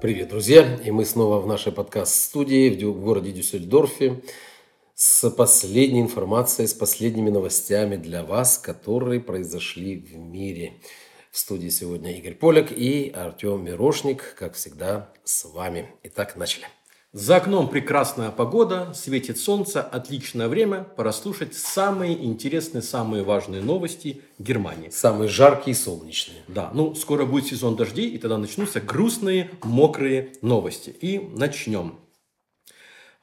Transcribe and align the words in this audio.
Привет, 0.00 0.28
друзья! 0.28 0.78
И 0.84 0.92
мы 0.92 1.04
снова 1.04 1.40
в 1.40 1.48
нашей 1.48 1.72
подкаст-студии 1.72 2.70
в 2.84 3.00
городе 3.00 3.32
Дюссельдорфе 3.32 4.22
с 4.94 5.28
последней 5.28 6.00
информацией, 6.00 6.68
с 6.68 6.72
последними 6.72 7.30
новостями 7.30 7.96
для 7.96 8.22
вас, 8.22 8.58
которые 8.58 9.20
произошли 9.20 9.96
в 9.96 10.16
мире. 10.16 10.74
В 11.32 11.38
студии 11.38 11.68
сегодня 11.68 12.16
Игорь 12.16 12.36
Поляк 12.36 12.70
и 12.70 13.10
Артем 13.10 13.64
Мирошник, 13.64 14.36
как 14.38 14.54
всегда, 14.54 15.12
с 15.24 15.44
вами. 15.46 15.90
Итак, 16.04 16.36
начали. 16.36 16.66
За 17.20 17.38
окном 17.38 17.68
прекрасная 17.68 18.30
погода, 18.30 18.92
светит 18.94 19.38
солнце, 19.38 19.82
отличное 19.82 20.46
время 20.46 20.84
пора 20.84 21.10
слушать 21.10 21.52
самые 21.52 22.24
интересные, 22.24 22.80
самые 22.80 23.24
важные 23.24 23.60
новости 23.60 24.20
Германии. 24.38 24.90
Самые 24.90 25.28
жаркие 25.28 25.72
и 25.72 25.74
солнечные. 25.76 26.44
Да, 26.46 26.70
ну 26.72 26.94
скоро 26.94 27.26
будет 27.26 27.46
сезон 27.46 27.74
дождей, 27.74 28.08
и 28.08 28.18
тогда 28.18 28.38
начнутся 28.38 28.80
грустные, 28.80 29.50
мокрые 29.64 30.34
новости. 30.42 30.90
И 30.90 31.18
начнем. 31.34 31.98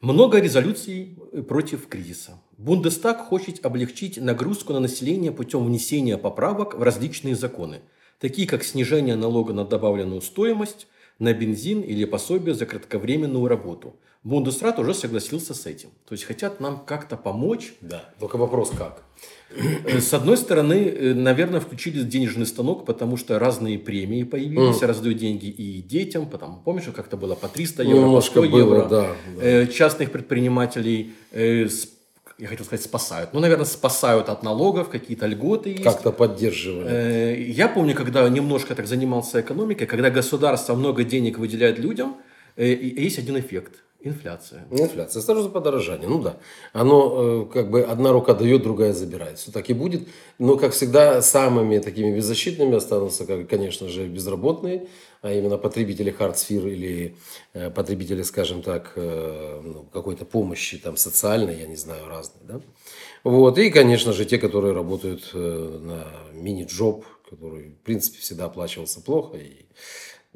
Много 0.02 0.42
резолюций 0.42 1.18
против 1.48 1.88
кризиса. 1.88 2.42
Бундестаг 2.58 3.26
хочет 3.26 3.66
облегчить 3.66 4.18
нагрузку 4.18 4.74
на 4.74 4.82
население 4.82 5.32
путем 5.32 5.66
внесения 5.66 6.18
поправок 6.18 6.74
в 6.74 6.84
различные 6.84 7.38
законы, 7.38 7.80
такие 8.20 8.46
как 8.46 8.66
снижение 8.66 9.16
налога 9.16 9.54
на 9.54 9.64
добавленную 9.64 10.22
стоимость, 10.22 10.88
на 11.20 11.34
бензин 11.34 11.82
или 11.82 12.06
пособие 12.06 12.54
за 12.54 12.66
кратковременную 12.66 13.48
работу. 13.48 13.96
Бундесрат 14.24 14.80
уже 14.80 14.96
согласился 14.96 15.54
с 15.54 15.68
этим. 15.68 15.90
То 16.08 16.14
есть 16.14 16.24
хотят 16.24 16.60
нам 16.60 16.84
как-то 16.84 17.16
помочь. 17.16 17.76
Да, 17.82 18.10
только 18.20 18.38
вопрос 18.38 18.72
как. 18.76 19.04
Э, 19.86 20.00
с 20.00 20.14
одной 20.16 20.38
стороны, 20.38 20.74
э, 20.74 21.14
наверное, 21.14 21.60
включили 21.60 22.02
денежный 22.02 22.48
станок, 22.48 22.86
потому 22.86 23.18
что 23.18 23.38
разные 23.38 23.78
премии 23.78 24.24
появились, 24.24 24.82
mm. 24.82 24.86
раздают 24.86 25.18
деньги 25.20 25.46
и 25.46 25.80
детям, 25.82 26.28
потом, 26.28 26.60
помнишь, 26.66 26.86
как-то 26.96 27.18
было 27.18 27.36
по 27.36 27.48
300 27.48 27.84
евро, 27.84 28.00
ну, 28.02 28.16
по 28.16 28.22
100 28.22 28.42
было, 28.42 28.58
евро. 28.58 28.88
Да, 28.90 29.08
да. 29.38 29.44
Э, 29.44 29.68
частных 29.68 30.12
предпринимателей 30.12 31.14
с 31.32 31.86
я 32.38 32.48
хотел 32.48 32.66
сказать, 32.66 32.84
спасают. 32.84 33.34
Ну, 33.34 33.40
наверное, 33.40 33.66
спасают 33.66 34.30
от 34.30 34.44
налогов, 34.44 34.90
какие-то 34.90 35.26
льготы 35.26 35.70
есть. 35.70 35.84
Как-то 35.84 36.12
поддерживают. 36.12 36.88
Э, 36.90 37.42
я 37.42 37.68
помню, 37.68 37.96
когда 37.96 38.28
немножко 38.30 38.76
так 38.76 38.88
занимался 38.88 39.42
экономикой, 39.42 39.86
когда 39.86 40.10
государство 40.10 40.76
много 40.76 41.04
денег 41.04 41.38
выделяет 41.38 41.80
людям, 41.80 42.18
э, 42.58 42.74
есть 42.74 43.20
один 43.20 43.40
эффект– 43.40 43.74
Инфляция. 44.06 44.68
Инфляция. 44.70 45.24
Сразу 45.24 45.50
подорожание. 45.50 46.08
Ну 46.08 46.22
да. 46.22 46.38
Оно 46.74 47.48
э, 47.50 47.52
как 47.52 47.72
бы 47.72 47.82
одна 47.82 48.12
рука 48.12 48.36
дает, 48.36 48.62
другая 48.62 48.94
забирает. 48.94 49.40
Все 49.40 49.52
так 49.52 49.68
и 49.72 49.74
будет. 49.74 50.08
Но, 50.38 50.58
как 50.58 50.74
всегда, 50.74 51.24
самыми 51.24 51.80
такими 51.80 52.16
беззащитными 52.16 52.76
останутся, 52.76 53.26
конечно 53.46 53.90
же, 53.90 54.08
безработные, 54.08 54.88
а 55.24 55.34
именно 55.34 55.58
потребители 55.58 56.12
хардсфер 56.12 56.68
или 56.68 57.16
э, 57.54 57.72
потребители, 57.72 58.22
скажем 58.22 58.62
так, 58.62 58.94
э, 58.96 59.62
ну, 59.64 59.88
какой-то 59.92 60.24
помощи 60.24 60.78
там 60.78 60.98
социальной, 60.98 61.60
я 61.62 61.66
не 61.66 61.76
знаю, 61.76 62.08
разной. 62.08 62.44
Да? 62.48 62.62
Вот. 63.24 63.58
И, 63.58 63.72
конечно 63.72 64.14
же, 64.14 64.26
те, 64.26 64.38
которые 64.38 64.76
работают 64.76 65.32
на 65.34 66.06
мини-джоб, 66.32 67.04
который, 67.28 67.70
в 67.70 67.84
принципе, 67.84 68.20
всегда 68.20 68.46
оплачивался 68.46 69.02
плохо. 69.02 69.38
И 69.38 69.66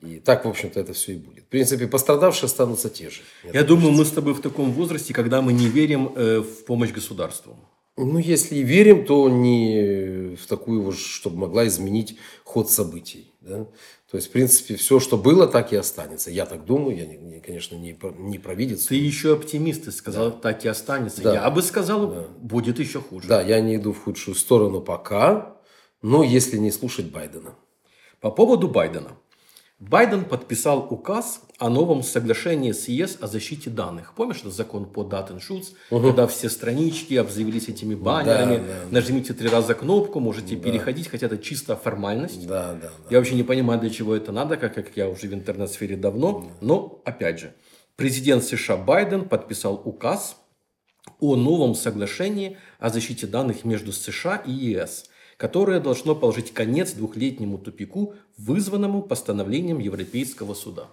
и 0.02 0.20
так, 0.20 0.46
в 0.46 0.48
общем-то, 0.48 0.80
это 0.80 0.94
все 0.94 1.14
и 1.14 1.18
будет. 1.18 1.44
В 1.46 1.48
принципе, 1.48 1.88
пострадавшие 1.88 2.46
останутся 2.46 2.90
те 2.90 3.10
же. 3.10 3.22
Я 3.54 3.64
думаю, 3.64 3.92
мы 3.92 4.06
с 4.06 4.12
тобой 4.12 4.34
в 4.34 4.42
таком 4.42 4.72
возрасте, 4.72 5.14
когда 5.14 5.42
мы 5.42 5.52
не 5.52 5.68
верим 5.68 6.14
э, 6.16 6.40
в 6.40 6.66
помощь 6.66 6.92
государству. 6.92 7.58
Ну, 7.98 8.18
если 8.18 8.56
и 8.56 8.64
верим, 8.64 9.06
то 9.06 9.30
не 9.30 10.36
в 10.38 10.48
такую 10.48 10.82
вот, 10.84 10.98
чтобы 10.98 11.38
могла 11.38 11.68
изменить 11.68 12.18
ход 12.46 12.72
событий. 12.72 13.34
Да? 13.42 13.66
То 14.10 14.16
есть, 14.16 14.30
в 14.30 14.32
принципе, 14.32 14.78
все, 14.78 15.02
что 15.02 15.18
было, 15.18 15.48
так 15.48 15.74
и 15.74 15.76
останется. 15.76 16.32
Я 16.32 16.46
так 16.46 16.64
думаю, 16.64 16.98
я, 16.98 17.06
не, 17.06 17.42
конечно, 17.42 17.76
не, 17.76 17.98
не 18.20 18.40
провидец. 18.40 18.86
Ты 18.86 18.96
еще 18.96 19.34
оптимист, 19.34 19.86
ты 19.86 19.92
сказал, 19.92 20.32
да. 20.32 20.38
так 20.38 20.64
и 20.64 20.70
останется. 20.70 21.22
Да. 21.22 21.34
Я 21.34 21.50
бы 21.50 21.62
сказал, 21.62 22.08
да. 22.08 22.28
будет 22.40 22.80
еще 22.80 23.02
хуже. 23.02 23.28
Да, 23.28 23.42
я 23.42 23.60
не 23.60 23.76
иду 23.76 23.92
в 23.92 24.02
худшую 24.02 24.36
сторону 24.36 24.80
пока, 24.80 25.58
но 26.02 26.24
если 26.24 26.58
не 26.58 26.72
слушать 26.72 27.12
Байдена. 27.12 27.56
По 28.22 28.32
поводу 28.32 28.70
Байдена. 28.70 29.12
Байден 29.80 30.26
подписал 30.26 30.88
указ 30.90 31.42
о 31.58 31.70
новом 31.70 32.04
соглашении 32.04 32.74
с 32.74 32.90
ЕС 32.90 33.18
о 33.22 33.28
защите 33.28 33.70
данных. 33.70 34.14
Помнишь, 34.14 34.40
это 34.42 34.52
закон 34.52 34.86
по 34.86 35.06
Датеншутс, 35.06 35.72
угу. 35.90 36.08
когда 36.08 36.28
все 36.28 36.50
странички 36.50 37.14
обзавелись 37.14 37.70
этими 37.70 37.96
баннерами, 37.96 38.58
да, 38.58 38.64
да, 38.64 38.74
нажмите 38.92 39.34
три 39.34 39.48
раза 39.48 39.76
кнопку, 39.76 40.20
можете 40.20 40.58
да. 40.58 40.64
переходить, 40.64 41.08
хотя 41.08 41.28
это 41.28 41.38
чисто 41.38 41.78
формальность. 41.78 42.46
Да, 42.46 42.74
да, 42.74 42.82
да. 42.82 42.90
Я 43.10 43.20
вообще 43.20 43.36
не 43.36 43.44
понимаю, 43.44 43.80
для 43.80 43.90
чего 43.90 44.14
это 44.16 44.34
надо, 44.34 44.58
как, 44.58 44.76
как 44.76 44.98
я 44.98 45.08
уже 45.08 45.28
в 45.30 45.34
интернет-сфере 45.34 45.96
давно. 45.96 46.42
Да. 46.42 46.48
Но, 46.60 47.02
опять 47.06 47.40
же, 47.40 47.54
президент 47.96 48.44
США 48.44 48.76
Байден 48.76 49.30
подписал 49.30 49.82
указ 49.86 50.36
о 51.22 51.38
новом 51.38 51.74
соглашении 51.74 52.58
о 52.80 52.90
защите 52.90 53.28
данных 53.28 53.64
между 53.64 53.94
США 53.94 54.36
и 54.46 54.52
ЕС– 54.52 55.06
которое 55.40 55.80
должно 55.80 56.16
положить 56.16 56.54
конец 56.54 56.92
двухлетнему 56.92 57.58
тупику, 57.58 58.14
вызванному 58.38 59.02
постановлением 59.02 59.80
Европейского 59.80 60.54
суда. 60.54 60.88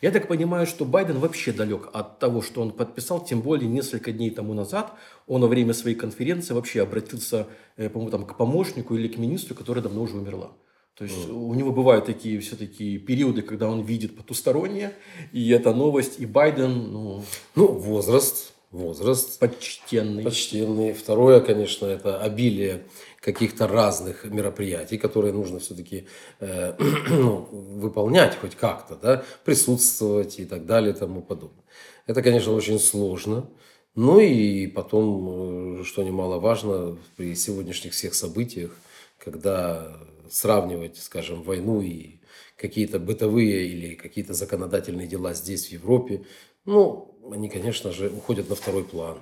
Я 0.00 0.10
так 0.10 0.26
понимаю, 0.26 0.66
что 0.66 0.86
Байден 0.86 1.18
вообще 1.18 1.52
далек 1.52 1.90
от 1.92 2.18
того, 2.18 2.40
что 2.40 2.62
он 2.62 2.70
подписал, 2.70 3.22
тем 3.22 3.42
более 3.42 3.68
несколько 3.68 4.10
дней 4.10 4.30
тому 4.30 4.54
назад 4.54 4.94
он 5.26 5.42
во 5.42 5.48
время 5.48 5.74
своей 5.74 5.96
конференции 5.96 6.54
вообще 6.54 6.80
обратился, 6.80 7.46
э, 7.76 7.90
по-моему, 7.90 8.10
там, 8.10 8.24
к 8.24 8.38
помощнику 8.38 8.96
или 8.96 9.06
к 9.06 9.18
министру, 9.18 9.54
которая 9.54 9.82
давно 9.82 10.04
уже 10.04 10.16
умерла. 10.16 10.52
То 10.96 11.04
есть 11.04 11.28
mm. 11.28 11.32
у 11.32 11.52
него 11.52 11.70
бывают 11.70 12.06
такие 12.06 12.40
все-таки 12.40 12.96
периоды, 12.96 13.42
когда 13.42 13.68
он 13.68 13.82
видит 13.82 14.16
потустороннее, 14.16 14.94
и 15.32 15.50
это 15.50 15.74
новость, 15.74 16.18
и 16.18 16.24
Байден, 16.24 16.90
ну... 16.90 17.22
Ну, 17.54 17.66
возраст, 17.66 18.54
возраст. 18.70 19.38
Почтенный. 19.38 20.22
Почтенный. 20.22 20.92
Второе, 20.92 21.40
конечно, 21.40 21.86
это 21.86 22.20
обилие 22.20 22.84
каких-то 23.20 23.68
разных 23.68 24.24
мероприятий, 24.24 24.96
которые 24.96 25.32
нужно 25.32 25.58
все-таки 25.58 26.06
э, 26.40 26.74
ну, 27.10 27.46
выполнять 27.50 28.36
хоть 28.36 28.54
как-то, 28.56 28.96
да, 28.96 29.24
присутствовать 29.44 30.40
и 30.40 30.46
так 30.46 30.66
далее 30.66 30.92
и 30.94 30.96
тому 30.96 31.20
подобное. 31.20 31.64
Это, 32.06 32.22
конечно, 32.22 32.52
очень 32.52 32.78
сложно. 32.78 33.48
Ну 33.94 34.20
и 34.20 34.66
потом, 34.66 35.80
э, 35.80 35.84
что 35.84 36.02
немаловажно, 36.02 36.96
при 37.16 37.34
сегодняшних 37.34 37.92
всех 37.92 38.14
событиях, 38.14 38.74
когда 39.18 39.98
сравнивать, 40.30 40.96
скажем, 40.96 41.42
войну 41.42 41.82
и 41.82 42.20
какие-то 42.56 42.98
бытовые 42.98 43.66
или 43.66 43.94
какие-то 43.94 44.32
законодательные 44.32 45.06
дела 45.06 45.34
здесь, 45.34 45.68
в 45.68 45.72
Европе, 45.72 46.24
ну, 46.64 47.18
они, 47.30 47.48
конечно 47.48 47.92
же, 47.92 48.08
уходят 48.08 48.48
на 48.48 48.54
второй 48.54 48.84
план. 48.84 49.18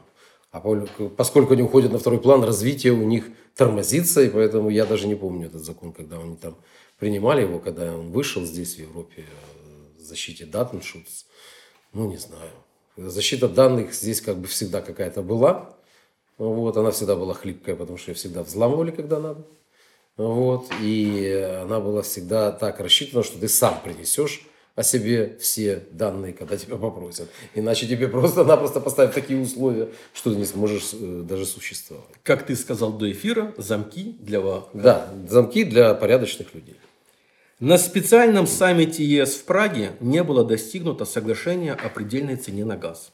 А 0.51 0.61
поскольку 1.17 1.53
они 1.53 1.63
уходят 1.63 1.93
на 1.93 1.99
второй 1.99 2.21
план, 2.21 2.43
развитие 2.43 2.93
у 2.93 3.05
них 3.05 3.27
тормозится, 3.55 4.23
и 4.23 4.31
поэтому 4.31 4.71
я 4.71 4.87
даже 4.87 5.07
не 5.07 5.15
помню 5.15 5.47
этот 5.47 5.63
закон, 5.63 5.93
когда 5.93 6.19
они 6.19 6.37
там 6.37 6.57
принимали 6.99 7.43
его, 7.43 7.59
когда 7.59 7.95
он 7.95 8.11
вышел 8.11 8.45
здесь, 8.45 8.77
в 8.77 8.79
Европе, 8.79 9.25
о 9.25 10.01
защите 10.03 10.47
Датеншутс. 10.47 11.27
Ну, 11.93 12.09
не 12.11 12.17
знаю. 12.17 12.51
Защита 12.97 13.49
данных 13.49 13.95
здесь 13.95 14.21
как 14.21 14.39
бы 14.39 14.47
всегда 14.47 14.81
какая-то 14.81 15.23
была. 15.23 15.77
Вот, 16.39 16.77
она 16.77 16.93
всегда 16.93 17.15
была 17.15 17.35
хлипкая, 17.35 17.77
потому 17.77 17.99
что 17.99 18.11
ее 18.11 18.15
всегда 18.15 18.43
взламывали, 18.43 18.91
когда 18.91 19.21
надо. 19.21 19.45
Вот, 20.17 20.67
и 20.81 21.59
она 21.63 21.79
была 21.79 22.03
всегда 22.03 22.53
так 22.53 22.81
рассчитана, 22.81 23.23
что 23.23 23.39
ты 23.39 23.49
сам 23.49 23.81
принесешь 23.85 24.47
о 24.79 24.85
себе 24.85 25.37
все 25.41 25.83
данные, 25.91 26.33
когда 26.33 26.57
тебя 26.57 26.77
попросят. 26.77 27.29
Иначе 27.57 27.89
тебе 27.89 28.07
просто-напросто 28.07 28.79
поставят 28.81 29.13
такие 29.13 29.41
условия, 29.41 29.89
что 30.15 30.31
ты 30.31 30.37
не 30.37 30.45
сможешь 30.45 30.91
э, 30.93 31.25
даже 31.29 31.47
существовать. 31.47 32.07
Как 32.23 32.47
ты 32.47 32.55
сказал 32.55 32.93
до 32.93 33.11
эфира, 33.11 33.53
замки 33.57 34.17
для 34.21 34.41
вас. 34.41 34.67
Да, 34.73 35.13
замки 35.29 35.65
для 35.65 35.95
порядочных 35.95 36.55
людей. 36.55 36.77
На 37.59 37.77
специальном 37.77 38.47
саммите 38.47 39.05
ЕС 39.05 39.35
в 39.35 39.45
Праге 39.47 39.97
не 39.99 40.23
было 40.23 40.45
достигнуто 40.45 41.05
соглашения 41.07 41.73
о 41.73 41.89
предельной 41.89 42.37
цене 42.37 42.65
на 42.65 42.77
газ. 42.77 43.11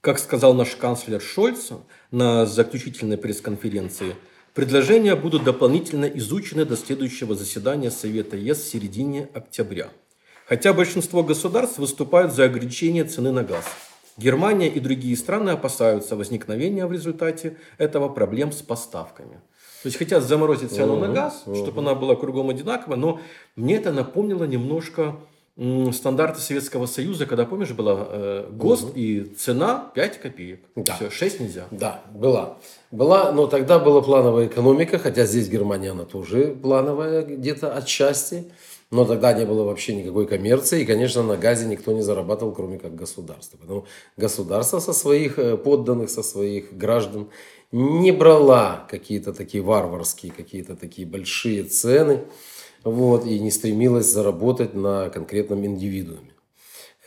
Как 0.00 0.20
сказал 0.20 0.54
наш 0.54 0.76
канцлер 0.76 1.20
Шольц 1.20 1.70
на 2.12 2.46
заключительной 2.46 3.18
пресс-конференции, 3.18 4.14
предложения 4.54 5.16
будут 5.16 5.42
дополнительно 5.42 6.04
изучены 6.04 6.64
до 6.64 6.76
следующего 6.76 7.34
заседания 7.34 7.90
Совета 7.90 8.36
ЕС 8.36 8.58
в 8.58 8.68
середине 8.68 9.28
октября– 9.34 9.88
Хотя 10.48 10.72
большинство 10.72 11.22
государств 11.22 11.78
выступают 11.78 12.32
за 12.32 12.44
ограничение 12.44 13.04
цены 13.04 13.32
на 13.32 13.44
газ. 13.44 13.64
Германия 14.16 14.68
и 14.68 14.80
другие 14.80 15.16
страны 15.16 15.50
опасаются 15.50 16.16
возникновения 16.16 16.86
в 16.86 16.92
результате 16.92 17.56
этого 17.76 18.08
проблем 18.08 18.50
с 18.50 18.62
поставками. 18.62 19.40
То 19.82 19.86
есть 19.86 19.96
хотят 19.96 20.24
заморозить 20.24 20.72
цену 20.72 20.96
uh-huh, 20.96 21.06
на 21.06 21.12
газ, 21.12 21.42
uh-huh. 21.46 21.62
чтобы 21.62 21.82
она 21.82 21.94
была 21.94 22.16
кругом 22.16 22.48
одинаковая, 22.48 22.96
но 22.96 23.20
мне 23.54 23.76
это 23.76 23.92
напомнило 23.92 24.42
немножко 24.44 25.16
стандарты 25.92 26.40
Советского 26.40 26.86
Союза, 26.86 27.26
когда, 27.26 27.44
помнишь, 27.44 27.72
была 27.72 28.06
э, 28.08 28.48
ГОСТ 28.50 28.84
uh-huh. 28.84 28.94
и 28.94 29.24
цена 29.24 29.90
5 29.94 30.20
копеек. 30.20 30.60
Да. 30.76 30.94
Все, 30.94 31.10
6 31.10 31.40
нельзя. 31.40 31.66
Да, 31.70 32.02
была. 32.12 32.58
Была, 32.90 33.32
но 33.32 33.46
тогда 33.48 33.78
была 33.78 34.00
плановая 34.00 34.46
экономика, 34.46 34.98
хотя 34.98 35.26
здесь 35.26 35.48
Германия, 35.48 35.90
она 35.90 36.04
тоже 36.04 36.56
плановая 36.60 37.22
где-то 37.22 37.76
отчасти. 37.76 38.50
Но 38.90 39.04
тогда 39.04 39.34
не 39.34 39.44
было 39.44 39.64
вообще 39.64 39.94
никакой 39.94 40.26
коммерции, 40.26 40.80
и, 40.80 40.86
конечно, 40.86 41.22
на 41.22 41.36
газе 41.36 41.66
никто 41.66 41.92
не 41.92 42.00
зарабатывал, 42.00 42.52
кроме 42.52 42.78
как 42.78 42.94
государства. 42.94 43.58
Поэтому 43.58 43.86
государство 44.16 44.78
со 44.78 44.94
своих 44.94 45.38
э, 45.38 45.58
подданных, 45.58 46.08
со 46.08 46.22
своих 46.22 46.72
граждан 46.72 47.28
не 47.70 48.12
брала 48.12 48.86
какие-то 48.90 49.34
такие 49.34 49.62
варварские, 49.62 50.32
какие-то 50.32 50.74
такие 50.74 51.06
большие 51.06 51.64
цены, 51.64 52.24
вот, 52.82 53.26
и 53.26 53.38
не 53.38 53.50
стремилась 53.50 54.10
заработать 54.10 54.72
на 54.72 55.10
конкретном 55.10 55.66
индивидууме. 55.66 56.37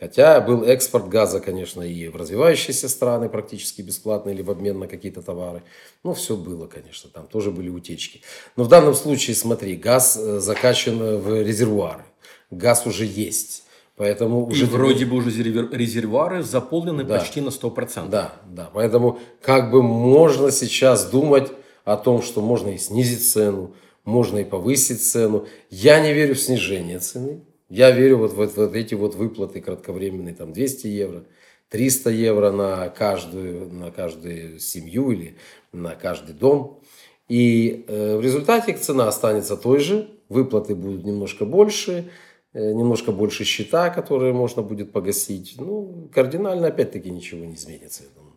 Хотя 0.02 0.42
был 0.42 0.64
экспорт 0.64 1.10
газа, 1.10 1.40
конечно, 1.40 1.84
и 1.84 2.08
в 2.08 2.16
развивающиеся 2.16 2.90
страны 2.90 3.30
практически 3.30 3.84
бесплатно 3.84 4.32
или 4.32 4.42
в 4.42 4.50
обмен 4.50 4.80
на 4.80 4.88
какие-то 4.88 5.22
товары. 5.22 5.62
Ну, 6.04 6.16
все 6.16 6.36
было, 6.36 6.66
конечно, 6.66 7.12
там 7.12 7.28
тоже 7.28 7.52
были 7.52 7.70
утечки. 7.70 8.22
Но 8.56 8.64
в 8.64 8.68
данном 8.68 8.96
случае, 8.96 9.36
смотри, 9.36 9.76
газ 9.76 10.18
э, 10.20 10.40
закачан 10.40 11.20
в 11.20 11.44
резервуары. 11.44 12.04
Газ 12.50 12.88
уже 12.88 13.06
есть. 13.06 13.64
Поэтому 13.96 14.48
уже... 14.48 14.64
И 14.64 14.68
вроде 14.68 15.06
бы 15.06 15.18
уже 15.18 15.30
резервуары 15.30 16.42
заполнены 16.42 17.04
да. 17.04 17.20
почти 17.20 17.40
на 17.40 17.50
100%. 17.50 18.10
Да, 18.10 18.34
да. 18.50 18.72
Поэтому 18.74 19.20
как 19.40 19.70
бы 19.70 19.84
можно 19.84 20.50
сейчас 20.50 21.12
думать 21.12 21.52
о 21.84 21.96
том, 21.96 22.24
что 22.24 22.42
можно 22.42 22.70
и 22.70 22.80
снизить 22.80 23.30
цену, 23.30 23.76
можно 24.04 24.40
и 24.40 24.46
повысить 24.46 25.04
цену. 25.04 25.46
Я 25.70 26.00
не 26.00 26.12
верю 26.12 26.34
в 26.34 26.40
снижение 26.40 26.98
цены. 26.98 27.42
Я 27.72 27.90
верю 27.92 28.18
вот 28.18 28.34
в, 28.34 28.36
вот 28.36 28.76
эти 28.76 28.96
вот 28.96 29.16
выплаты 29.16 29.62
кратковременные, 29.62 30.36
там 30.36 30.52
200 30.52 30.88
евро, 30.88 31.24
300 31.70 32.10
евро 32.10 32.52
на 32.52 32.90
каждую, 32.90 33.72
на 33.74 33.92
каждую 33.92 34.60
семью 34.60 35.12
или 35.12 35.38
на 35.72 35.96
каждый 35.96 36.36
дом. 36.36 36.82
И 37.30 37.86
э, 37.88 38.18
в 38.18 38.22
результате 38.22 38.76
цена 38.76 39.08
останется 39.08 39.56
той 39.56 39.80
же, 39.80 40.10
выплаты 40.28 40.76
будут 40.76 41.06
немножко 41.06 41.46
больше, 41.46 42.12
э, 42.52 42.74
немножко 42.74 43.14
больше 43.14 43.46
счета, 43.46 43.90
которые 43.90 44.34
можно 44.34 44.62
будет 44.64 44.92
погасить. 44.92 45.56
Ну, 45.58 46.10
кардинально 46.14 46.68
опять-таки 46.68 47.10
ничего 47.10 47.46
не 47.46 47.56
изменится, 47.56 48.04
я 48.04 48.10
думаю. 48.16 48.36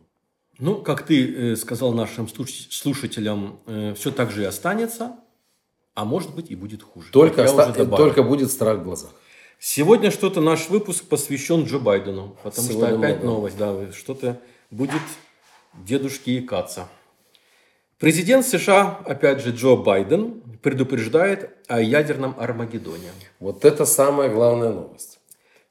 Ну, 0.60 0.80
как 0.80 1.04
ты 1.04 1.52
э, 1.52 1.56
сказал 1.56 1.92
нашим 1.92 2.28
слушателям, 2.28 3.58
э, 3.66 3.94
все 3.94 4.12
так 4.12 4.30
же 4.30 4.42
и 4.42 4.44
останется, 4.44 5.16
а 5.94 6.04
может 6.04 6.36
быть 6.36 6.52
и 6.52 6.54
будет 6.54 6.84
хуже. 6.84 7.10
Только, 7.10 7.42
оста- 7.42 7.84
только 7.96 8.22
будет 8.22 8.52
страх 8.52 8.78
в 8.78 8.84
глазах. 8.84 9.10
Сегодня 9.66 10.10
что-то 10.10 10.42
наш 10.42 10.68
выпуск 10.68 11.04
посвящен 11.04 11.64
Джо 11.64 11.78
Байдену, 11.78 12.36
потому 12.42 12.68
Сегодня 12.68 12.88
что 12.88 12.98
опять 12.98 13.16
много. 13.22 13.26
новость, 13.26 13.56
да, 13.56 13.92
что-то 13.92 14.38
будет 14.70 15.00
дедушки 15.72 16.38
икаться. 16.38 16.86
Президент 17.98 18.46
США, 18.46 19.00
опять 19.06 19.40
же 19.40 19.52
Джо 19.52 19.76
Байден, 19.76 20.42
предупреждает 20.62 21.56
о 21.66 21.80
ядерном 21.80 22.36
Армагеддоне. 22.38 23.10
Вот 23.40 23.64
это 23.64 23.86
самая 23.86 24.28
главная 24.28 24.70
новость. 24.70 25.18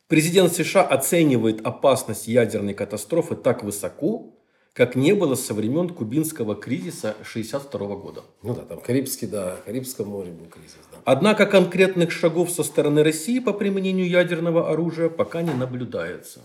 Президент 0.07 0.51
США 0.53 0.81
оценивает 0.81 1.63
опасность 1.63 2.27
ядерной 2.27 2.73
катастрофы 2.73 3.35
так 3.35 3.63
высоко, 3.63 4.32
как 4.73 4.95
не 4.95 5.13
было 5.13 5.35
со 5.35 5.53
времен 5.53 5.89
кубинского 5.89 6.55
кризиса 6.55 7.11
1962 7.11 7.95
года. 7.95 8.21
Ну 8.41 8.55
да, 8.55 8.61
там 8.61 8.79
Карибский, 8.79 9.27
да, 9.27 9.57
Карибском 9.65 10.07
море 10.07 10.31
был 10.31 10.47
кризис. 10.47 10.77
Да. 10.91 10.97
Однако 11.05 11.45
конкретных 11.45 12.11
шагов 12.11 12.49
со 12.49 12.63
стороны 12.63 13.03
России 13.03 13.39
по 13.39 13.53
применению 13.53 14.09
ядерного 14.09 14.71
оружия 14.71 15.09
пока 15.09 15.43
не 15.43 15.53
наблюдается. 15.53 16.41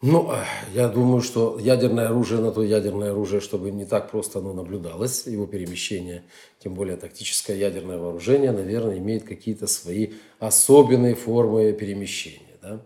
Ну, 0.00 0.30
я 0.74 0.88
думаю, 0.88 1.22
что 1.22 1.58
ядерное 1.58 2.06
оружие 2.06 2.40
на 2.40 2.52
то 2.52 2.62
ядерное 2.62 3.10
оружие, 3.10 3.40
чтобы 3.40 3.72
не 3.72 3.84
так 3.84 4.10
просто 4.10 4.38
оно 4.38 4.52
наблюдалось, 4.52 5.26
его 5.26 5.46
перемещение, 5.46 6.22
тем 6.62 6.74
более 6.74 6.96
тактическое 6.96 7.56
ядерное 7.56 7.98
вооружение, 7.98 8.52
наверное, 8.52 8.98
имеет 8.98 9.24
какие-то 9.24 9.66
свои 9.66 10.12
особенные 10.38 11.16
формы 11.16 11.72
перемещения. 11.72 12.58
Да? 12.62 12.80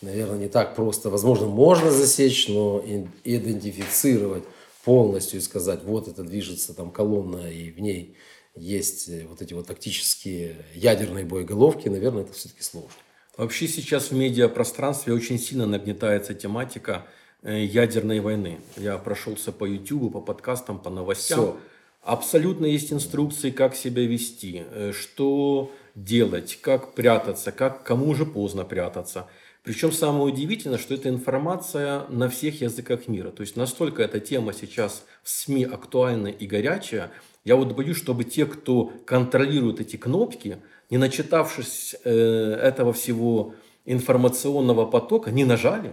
Наверное, 0.00 0.38
не 0.38 0.48
так 0.48 0.74
просто. 0.74 1.10
Возможно, 1.10 1.46
можно 1.46 1.90
засечь, 1.90 2.48
но 2.48 2.82
идентифицировать 3.24 4.44
полностью 4.84 5.40
и 5.40 5.42
сказать, 5.42 5.84
вот 5.84 6.08
это 6.08 6.22
движется 6.22 6.74
там 6.74 6.90
колонна, 6.90 7.50
и 7.50 7.70
в 7.70 7.78
ней 7.80 8.16
есть 8.54 9.08
э, 9.08 9.26
вот 9.28 9.42
эти 9.42 9.54
вот 9.54 9.66
тактические 9.66 10.56
ядерные 10.74 11.24
боеголовки, 11.24 11.88
наверное, 11.88 12.22
это 12.22 12.32
все-таки 12.32 12.62
сложно. 12.62 12.90
Вообще 13.36 13.68
сейчас 13.68 14.10
в 14.10 14.14
медиапространстве 14.14 15.12
очень 15.12 15.38
сильно 15.38 15.66
нагнетается 15.66 16.34
тематика 16.34 17.06
э, 17.42 17.64
ядерной 17.64 18.20
войны. 18.20 18.60
Я 18.76 18.98
прошелся 18.98 19.52
по 19.52 19.64
YouTube, 19.64 20.12
по 20.12 20.20
подкастам, 20.20 20.78
по 20.78 20.90
новостям. 20.90 21.38
Все. 21.38 21.56
Абсолютно 22.02 22.66
есть 22.66 22.92
инструкции, 22.92 23.50
как 23.50 23.76
себя 23.76 24.06
вести, 24.06 24.64
э, 24.70 24.92
что 24.92 25.70
делать, 25.94 26.58
как 26.60 26.94
прятаться, 26.94 27.52
как 27.52 27.82
кому 27.82 28.08
уже 28.08 28.24
поздно 28.24 28.64
прятаться. 28.64 29.26
Причем 29.64 29.92
самое 29.92 30.24
удивительное, 30.24 30.78
что 30.78 30.94
эта 30.94 31.08
информация 31.08 32.06
на 32.08 32.28
всех 32.28 32.60
языках 32.60 33.08
мира. 33.08 33.30
То 33.30 33.42
есть 33.42 33.56
настолько 33.56 34.02
эта 34.02 34.20
тема 34.20 34.52
сейчас 34.52 35.04
в 35.22 35.28
СМИ 35.28 35.64
актуальна 35.64 36.28
и 36.28 36.46
горячая. 36.46 37.10
Я 37.44 37.56
вот 37.56 37.72
боюсь, 37.72 37.96
чтобы 37.96 38.24
те, 38.24 38.46
кто 38.46 38.92
контролирует 39.04 39.80
эти 39.80 39.96
кнопки, 39.96 40.58
не 40.90 40.98
начитавшись 40.98 41.96
э, 42.04 42.10
этого 42.10 42.92
всего 42.92 43.54
информационного 43.84 44.86
потока, 44.86 45.30
не 45.30 45.44
нажали. 45.44 45.92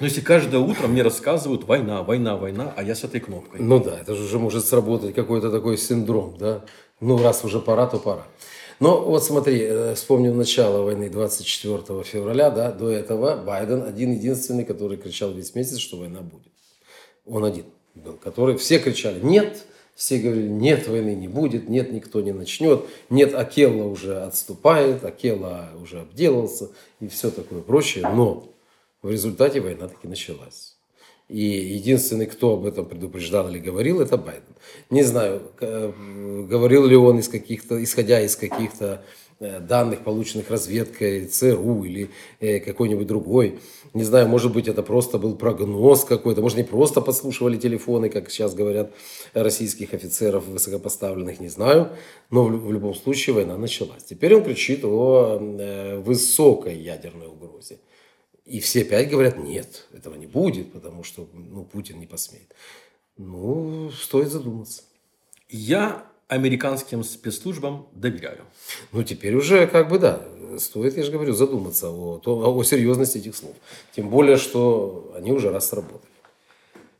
Но 0.00 0.06
если 0.06 0.22
каждое 0.22 0.60
утро 0.60 0.88
мне 0.88 1.02
рассказывают 1.02 1.64
война, 1.64 2.02
война, 2.02 2.36
война, 2.36 2.72
а 2.76 2.82
я 2.82 2.94
с 2.94 3.04
этой 3.04 3.20
кнопкой. 3.20 3.60
Ну 3.60 3.78
да, 3.78 3.98
это 4.00 4.14
же 4.14 4.24
уже 4.24 4.38
может 4.38 4.64
сработать 4.64 5.14
какой-то 5.14 5.50
такой 5.50 5.76
синдром, 5.76 6.36
да. 6.38 6.64
Ну 7.00 7.22
раз 7.22 7.44
уже 7.44 7.60
пора, 7.60 7.86
то 7.86 7.98
пора. 7.98 8.26
Но 8.80 9.02
вот 9.02 9.22
смотри, 9.22 9.60
э, 9.60 9.94
вспомним 9.94 10.38
начало 10.38 10.82
войны 10.82 11.10
24 11.10 12.02
февраля, 12.02 12.50
да, 12.50 12.72
до 12.72 12.90
этого 12.90 13.36
Байден 13.36 13.82
один 13.82 14.12
единственный, 14.12 14.64
который 14.64 14.96
кричал 14.96 15.32
весь 15.32 15.54
месяц, 15.54 15.78
что 15.78 15.98
война 15.98 16.22
будет. 16.22 16.52
Он 17.26 17.44
один 17.44 17.66
был, 17.94 18.14
который 18.14 18.56
все 18.56 18.78
кричали 18.78 19.20
«нет», 19.20 19.66
все 19.94 20.18
говорили, 20.18 20.48
нет, 20.48 20.88
войны 20.88 21.14
не 21.14 21.28
будет, 21.28 21.68
нет, 21.68 21.92
никто 21.92 22.22
не 22.22 22.32
начнет, 22.32 22.86
нет, 23.10 23.34
Акелла 23.34 23.84
уже 23.84 24.22
отступает, 24.22 25.04
Акелла 25.04 25.68
уже 25.78 26.00
обделался 26.00 26.70
и 27.00 27.08
все 27.08 27.30
такое 27.30 27.60
прочее. 27.60 28.08
Но 28.08 28.48
в 29.02 29.10
результате 29.10 29.60
война 29.60 29.88
таки 29.88 30.08
началась. 30.08 30.69
И 31.30 31.44
единственный, 31.44 32.26
кто 32.26 32.54
об 32.54 32.66
этом 32.66 32.86
предупреждал 32.86 33.48
или 33.48 33.60
говорил, 33.60 34.00
это 34.00 34.16
Байден. 34.16 34.42
Не 34.90 35.04
знаю, 35.04 35.42
говорил 35.60 36.86
ли 36.86 36.96
он 36.96 37.20
из 37.20 37.28
каких-то, 37.28 37.80
исходя 37.82 38.20
из 38.20 38.34
каких-то 38.34 39.04
э, 39.38 39.60
данных, 39.60 40.00
полученных 40.00 40.50
разведкой 40.50 41.26
ЦРУ 41.26 41.84
или 41.84 42.10
э, 42.40 42.58
какой-нибудь 42.58 43.06
другой. 43.06 43.60
Не 43.94 44.02
знаю, 44.02 44.26
может 44.26 44.52
быть, 44.52 44.66
это 44.66 44.82
просто 44.82 45.18
был 45.18 45.36
прогноз 45.36 46.04
какой-то. 46.04 46.42
Может, 46.42 46.58
не 46.58 46.64
просто 46.64 47.00
подслушивали 47.00 47.56
телефоны, 47.56 48.08
как 48.08 48.28
сейчас 48.28 48.54
говорят 48.54 48.90
российских 49.32 49.94
офицеров 49.94 50.48
высокопоставленных, 50.48 51.38
не 51.38 51.48
знаю. 51.48 51.90
Но 52.30 52.46
в 52.46 52.72
любом 52.72 52.92
случае 52.94 53.34
война 53.34 53.56
началась. 53.56 54.02
Теперь 54.02 54.34
он 54.34 54.42
кричит 54.42 54.84
о 54.84 55.38
э, 55.40 56.00
высокой 56.00 56.76
ядерной 56.76 57.28
угрозе. 57.28 57.78
И 58.50 58.58
все 58.58 58.82
пять 58.82 59.08
говорят, 59.08 59.38
нет, 59.38 59.86
этого 59.92 60.16
не 60.16 60.26
будет, 60.26 60.72
потому 60.72 61.04
что 61.04 61.28
ну, 61.32 61.62
Путин 61.64 62.00
не 62.00 62.06
посмеет. 62.06 62.52
Ну, 63.16 63.92
стоит 63.92 64.32
задуматься. 64.32 64.82
Я 65.48 66.04
американским 66.26 67.04
спецслужбам 67.04 67.86
доверяю. 67.92 68.40
Ну, 68.90 69.04
теперь 69.04 69.36
уже 69.36 69.68
как 69.68 69.88
бы 69.88 70.00
да, 70.00 70.24
стоит, 70.58 70.96
я 70.96 71.04
же 71.04 71.12
говорю, 71.12 71.32
задуматься 71.32 71.90
о, 71.90 72.20
о, 72.24 72.56
о 72.56 72.64
серьезности 72.64 73.18
этих 73.18 73.36
слов. 73.36 73.54
Тем 73.94 74.10
более, 74.10 74.36
что 74.36 75.12
они 75.16 75.30
уже 75.30 75.50
раз 75.50 75.68
сработали. 75.68 76.10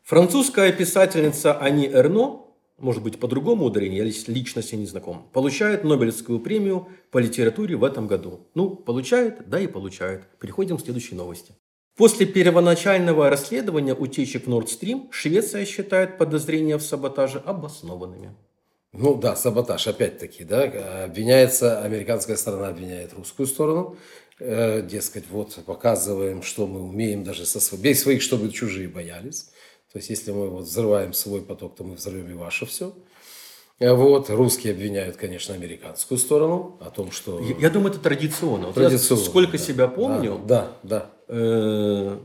Французская 0.04 0.72
писательница 0.72 1.58
Ани 1.58 1.88
Эрно 1.88 2.42
может 2.80 3.02
быть, 3.02 3.18
по-другому 3.18 3.66
ударение, 3.66 3.98
я 3.98 4.04
лично 4.04 4.62
с 4.62 4.72
ней 4.72 4.78
не 4.78 4.86
знаком, 4.86 5.28
получает 5.32 5.84
Нобелевскую 5.84 6.40
премию 6.40 6.88
по 7.10 7.18
литературе 7.18 7.76
в 7.76 7.84
этом 7.84 8.06
году. 8.06 8.40
Ну, 8.54 8.70
получает, 8.70 9.48
да 9.48 9.60
и 9.60 9.66
получает. 9.66 10.24
Переходим 10.38 10.78
к 10.78 10.82
следующей 10.82 11.14
новости. 11.14 11.54
После 11.96 12.24
первоначального 12.24 13.28
расследования 13.28 13.94
утечек 13.94 14.46
в 14.46 14.48
Nord 14.48 14.66
Stream 14.66 15.08
Швеция 15.10 15.66
считает 15.66 16.16
подозрения 16.16 16.78
в 16.78 16.82
саботаже 16.82 17.42
обоснованными. 17.44 18.34
Ну 18.92 19.14
да, 19.14 19.36
саботаж, 19.36 19.86
опять-таки, 19.86 20.44
да, 20.44 21.04
обвиняется, 21.04 21.82
американская 21.82 22.36
сторона 22.36 22.68
обвиняет 22.68 23.12
русскую 23.12 23.46
сторону, 23.46 23.96
э, 24.40 24.82
дескать, 24.82 25.24
вот 25.30 25.58
показываем, 25.64 26.42
что 26.42 26.66
мы 26.66 26.82
умеем 26.82 27.22
даже 27.22 27.46
со 27.46 27.76
без 27.76 28.02
своих, 28.02 28.22
чтобы 28.22 28.50
чужие 28.50 28.88
боялись. 28.88 29.50
То 29.92 29.98
есть, 29.98 30.10
если 30.10 30.30
мы 30.32 30.48
вот 30.48 30.64
взрываем 30.64 31.12
свой 31.12 31.42
поток, 31.42 31.74
то 31.76 31.84
мы 31.84 31.94
взорвем 31.94 32.30
и 32.30 32.34
ваше 32.34 32.66
все. 32.66 32.92
Вот. 33.80 34.28
Русские 34.30 34.74
обвиняют, 34.74 35.16
конечно, 35.16 35.54
американскую 35.54 36.18
сторону 36.18 36.76
о 36.80 36.90
том, 36.90 37.10
что... 37.10 37.40
Я, 37.40 37.56
я 37.56 37.70
думаю, 37.70 37.92
это 37.92 38.00
традиционно. 38.00 38.66
Вот 38.66 38.74
традиционно 38.74 39.24
сколько 39.24 39.52
да. 39.52 39.58
себя 39.58 39.88
помню, 39.88 40.38
да, 40.46 40.72
да, 40.82 41.10
э, 41.28 42.18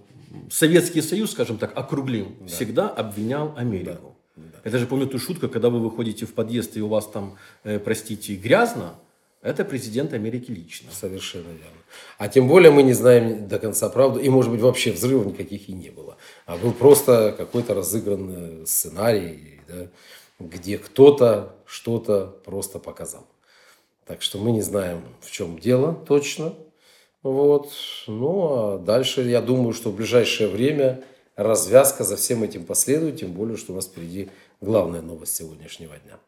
Советский 0.51 1.01
Союз, 1.01 1.31
скажем 1.31 1.57
так, 1.57 1.71
округлим, 1.77 2.35
да. 2.41 2.47
всегда 2.47 2.89
обвинял 2.89 3.53
Америку. 3.55 4.15
Да. 4.35 4.43
Да. 4.51 4.59
Это 4.65 4.79
же 4.79 4.85
помню 4.85 5.07
ту 5.07 5.17
шутку, 5.17 5.47
когда 5.47 5.69
вы 5.69 5.79
выходите 5.79 6.25
в 6.25 6.33
подъезд, 6.33 6.75
и 6.75 6.81
у 6.81 6.89
вас 6.89 7.07
там, 7.07 7.37
э, 7.63 7.79
простите, 7.79 8.35
грязно, 8.35 8.95
Это 9.41 9.63
президент 9.63 10.11
Америки 10.13 10.49
лично. 10.49 10.89
Совершенно 10.91 11.49
верно. 11.49 11.79
А 12.17 12.27
тем 12.27 12.47
более 12.47 12.71
мы 12.71 12.81
не 12.81 12.93
знаем 12.93 13.47
до 13.47 13.59
конца 13.59 13.89
правду, 13.89 14.19
и 14.19 14.27
может 14.27 14.51
быть 14.51 14.59
вообще 14.59 14.91
взрывов 14.91 15.27
никаких 15.27 15.69
и 15.69 15.73
не 15.73 15.91
было. 15.91 16.17
А 16.45 16.57
был 16.57 16.73
просто 16.73 17.33
какой-то 17.35 17.73
разыгранный 17.73 18.67
сценарий, 18.67 19.61
да, 19.67 19.87
где 20.39 20.77
кто-то 20.77 21.55
что-то 21.65 22.39
просто 22.45 22.79
показал. 22.79 23.25
Так 24.05 24.21
что 24.21 24.37
мы 24.37 24.51
не 24.51 24.61
знаем, 24.61 25.01
в 25.21 25.31
чем 25.31 25.57
дело 25.57 25.95
точно. 26.07 26.53
Вот. 27.23 27.71
Ну, 28.05 28.53
а 28.53 28.77
дальше, 28.77 29.21
я 29.23 29.41
думаю, 29.41 29.73
что 29.73 29.89
в 29.89 29.95
ближайшее 29.95 30.47
время 30.47 31.03
развязка 31.35 32.03
за 32.03 32.15
всем 32.15 32.43
этим 32.43 32.65
последует, 32.65 33.19
тем 33.19 33.33
более, 33.33 33.57
что 33.57 33.73
у 33.73 33.75
нас 33.75 33.87
впереди 33.87 34.29
главная 34.61 35.01
новость 35.01 35.35
сегодняшнего 35.35 35.97
дня. 35.97 36.19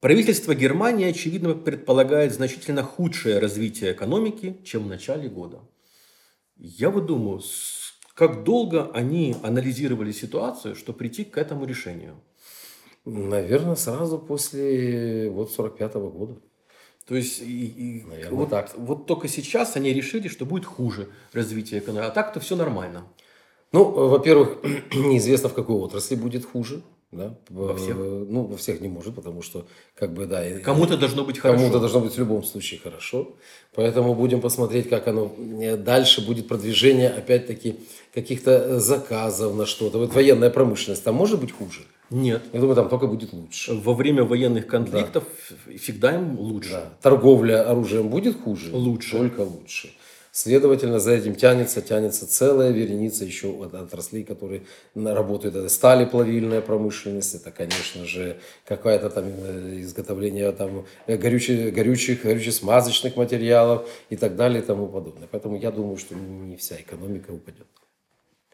Правительство 0.00 0.54
Германии, 0.54 1.08
очевидно, 1.08 1.54
предполагает 1.54 2.34
значительно 2.34 2.82
худшее 2.82 3.38
развитие 3.38 3.92
экономики, 3.92 4.56
чем 4.64 4.84
в 4.84 4.88
начале 4.88 5.28
года. 5.28 5.60
Я 6.56 6.90
вот 6.90 7.06
думаю, 7.06 7.40
как 8.14 8.44
долго 8.44 8.90
они 8.92 9.36
анализировали 9.42 10.12
ситуацию, 10.12 10.76
чтобы 10.76 10.98
прийти 10.98 11.24
к 11.24 11.36
этому 11.36 11.64
решению? 11.66 12.14
Наверное, 13.04 13.74
сразу 13.74 14.18
после 14.18 15.28
вот 15.30 15.52
45 15.52 15.94
-го 15.94 16.10
года. 16.10 16.40
То 17.06 17.16
есть 17.16 17.42
и, 17.42 17.66
и 17.66 18.04
вот, 18.30 18.50
так. 18.50 18.72
вот 18.76 19.06
только 19.06 19.28
сейчас 19.28 19.76
они 19.76 19.92
решили, 19.92 20.28
что 20.28 20.46
будет 20.46 20.64
хуже 20.64 21.08
развитие 21.32 21.80
экономики. 21.80 22.08
А 22.08 22.10
так-то 22.10 22.40
все 22.40 22.56
нормально. 22.56 23.06
Ну, 23.72 23.84
во-первых, 23.84 24.58
неизвестно, 24.94 25.48
в 25.48 25.54
какой 25.54 25.76
отрасли 25.76 26.14
будет 26.14 26.46
хуже. 26.46 26.82
Да? 27.16 27.34
Во 27.48 27.74
всех? 27.76 27.96
Ну, 27.96 28.44
во 28.44 28.56
всех 28.56 28.80
не 28.80 28.88
может, 28.88 29.14
потому 29.14 29.42
что, 29.42 29.66
как 29.94 30.12
бы, 30.12 30.26
да. 30.26 30.42
Кому-то 30.64 30.96
должно 30.96 31.24
быть 31.24 31.38
хорошо. 31.38 31.58
Кому-то 31.58 31.80
должно 31.80 32.00
быть 32.00 32.14
в 32.14 32.18
любом 32.18 32.44
случае 32.44 32.80
хорошо. 32.80 33.34
Поэтому 33.74 34.14
будем 34.14 34.40
посмотреть, 34.40 34.88
как 34.88 35.08
оно 35.08 35.34
э, 35.60 35.76
дальше 35.76 36.24
будет 36.26 36.48
продвижение, 36.48 37.08
опять-таки, 37.08 37.76
каких-то 38.12 38.80
заказов 38.80 39.54
на 39.54 39.66
что-то. 39.66 39.98
Вот 39.98 40.14
военная 40.14 40.50
промышленность, 40.50 41.04
там 41.04 41.14
может 41.14 41.40
быть 41.40 41.52
хуже? 41.52 41.80
Нет. 42.10 42.42
Я 42.52 42.60
думаю, 42.60 42.76
там 42.76 42.88
только 42.88 43.06
будет 43.06 43.32
лучше. 43.32 43.74
Во 43.74 43.94
время 43.94 44.24
военных 44.24 44.66
конфликтов 44.66 45.24
да. 45.50 45.76
всегда 45.78 46.14
им 46.14 46.38
лучше. 46.38 46.70
Да. 46.70 46.92
Торговля 47.02 47.68
оружием 47.68 48.08
будет 48.08 48.40
хуже? 48.40 48.70
Лучше. 48.72 49.16
Только 49.18 49.40
лучше. 49.40 49.90
Следовательно, 50.36 50.98
за 50.98 51.12
этим 51.12 51.36
тянется, 51.36 51.80
тянется 51.80 52.26
целая 52.26 52.72
вереница 52.72 53.24
еще 53.24 53.50
отраслей, 53.52 54.24
которые 54.24 54.62
работают. 54.96 55.54
Это 55.54 55.68
стали 55.68 56.06
плавильная 56.06 56.60
промышленность, 56.60 57.36
это, 57.36 57.52
конечно 57.52 58.04
же, 58.04 58.40
какое-то 58.66 59.10
там 59.10 59.26
э, 59.26 59.80
изготовление 59.82 60.50
там, 60.50 60.86
э, 61.06 61.16
горючих, 61.16 61.72
горючих, 61.72 62.24
горюче-смазочных 62.24 63.14
материалов 63.14 63.88
и 64.10 64.16
так 64.16 64.34
далее 64.34 64.60
и 64.60 64.66
тому 64.66 64.88
подобное. 64.88 65.28
Поэтому 65.30 65.56
я 65.56 65.70
думаю, 65.70 65.98
что 65.98 66.16
не 66.16 66.56
вся 66.56 66.74
экономика 66.80 67.30
упадет. 67.30 67.68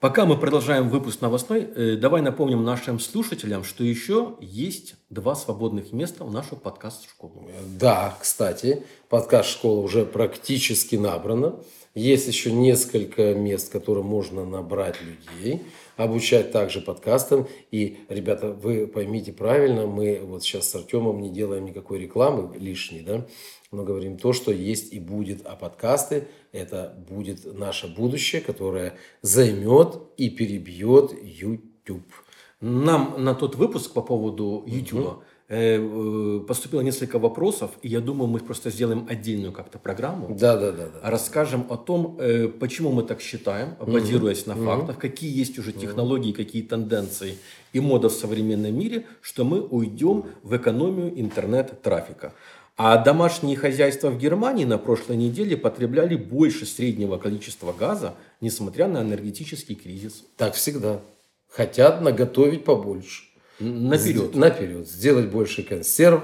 Пока 0.00 0.24
мы 0.24 0.38
продолжаем 0.38 0.88
выпуск 0.88 1.20
новостной, 1.20 1.60
э, 1.60 1.96
давай 1.96 2.22
напомним 2.22 2.64
нашим 2.64 2.98
слушателям, 2.98 3.64
что 3.64 3.84
еще 3.84 4.34
есть 4.40 4.94
два 5.10 5.34
свободных 5.34 5.92
места 5.92 6.24
в 6.24 6.32
нашу 6.32 6.56
подкаст-школу. 6.56 7.46
Да, 7.78 8.16
кстати, 8.18 8.82
подкаст-школа 9.10 9.78
уже 9.80 10.06
практически 10.06 10.96
набрана. 10.96 11.60
Есть 11.94 12.28
еще 12.28 12.50
несколько 12.50 13.34
мест, 13.34 13.70
которые 13.70 14.02
можно 14.02 14.46
набрать 14.46 14.96
людей, 15.02 15.64
обучать 15.98 16.50
также 16.50 16.80
подкастам. 16.80 17.46
И, 17.70 17.98
ребята, 18.08 18.52
вы 18.52 18.86
поймите 18.86 19.34
правильно, 19.34 19.86
мы 19.86 20.18
вот 20.24 20.42
сейчас 20.42 20.70
с 20.70 20.74
Артемом 20.76 21.20
не 21.20 21.28
делаем 21.28 21.66
никакой 21.66 21.98
рекламы 21.98 22.56
лишней, 22.56 23.02
да, 23.02 23.26
но 23.72 23.84
говорим 23.84 24.16
то, 24.16 24.32
что 24.32 24.52
есть 24.52 24.92
и 24.92 25.00
будет. 25.00 25.46
А 25.46 25.56
подкасты– 25.56 26.26
это 26.52 26.94
будет 27.08 27.44
наше 27.58 27.86
будущее, 27.86 28.40
которое 28.40 28.94
займет 29.22 30.00
и 30.16 30.28
перебьет 30.28 31.12
YouTube. 31.22 32.12
Нам 32.60 33.14
на 33.18 33.34
тот 33.34 33.54
выпуск 33.54 33.92
по 33.92 34.02
поводу 34.02 34.64
YouTube 34.66 35.22
угу. 35.48 36.40
поступило 36.46 36.82
несколько 36.82 37.18
вопросов, 37.18 37.70
и 37.80 37.88
я 37.88 38.00
думаю, 38.00 38.28
мы 38.28 38.40
просто 38.40 38.70
сделаем 38.70 39.06
отдельную 39.08 39.52
как-то 39.52 39.78
программу. 39.78 40.34
Да, 40.34 40.58
да, 40.58 40.72
да, 40.72 40.88
да. 40.88 41.10
Расскажем 41.10 41.66
о 41.70 41.76
том, 41.76 42.18
э, 42.18 42.48
почему 42.48 42.90
мы 42.92 43.02
так 43.02 43.22
считаем, 43.22 43.76
базируясь 43.80 44.46
угу. 44.46 44.50
на 44.50 44.64
фактах, 44.66 44.96
угу. 44.96 45.00
какие 45.00 45.34
есть 45.34 45.58
уже 45.58 45.72
технологии, 45.72 46.32
какие 46.32 46.62
тенденции 46.62 47.38
и 47.72 47.80
мода 47.80 48.08
в 48.08 48.12
современном 48.12 48.76
мире, 48.76 49.06
что 49.22 49.44
мы 49.44 49.60
уйдем 49.60 50.24
в 50.42 50.54
экономию 50.54 51.18
интернет-трафика. 51.18 52.34
А 52.82 52.96
домашние 52.96 53.58
хозяйства 53.58 54.08
в 54.08 54.16
Германии 54.16 54.64
на 54.64 54.78
прошлой 54.78 55.18
неделе 55.18 55.54
потребляли 55.54 56.16
больше 56.16 56.64
среднего 56.64 57.18
количества 57.18 57.74
газа, 57.78 58.14
несмотря 58.40 58.88
на 58.88 59.02
энергетический 59.02 59.74
кризис. 59.74 60.24
Так 60.38 60.54
всегда. 60.54 61.02
Хотят 61.50 62.00
наготовить 62.00 62.64
побольше. 62.64 63.24
Наперед. 63.58 64.34
Наперед. 64.34 64.88
Сделать 64.88 65.28
больше 65.28 65.62
консерв, 65.62 66.22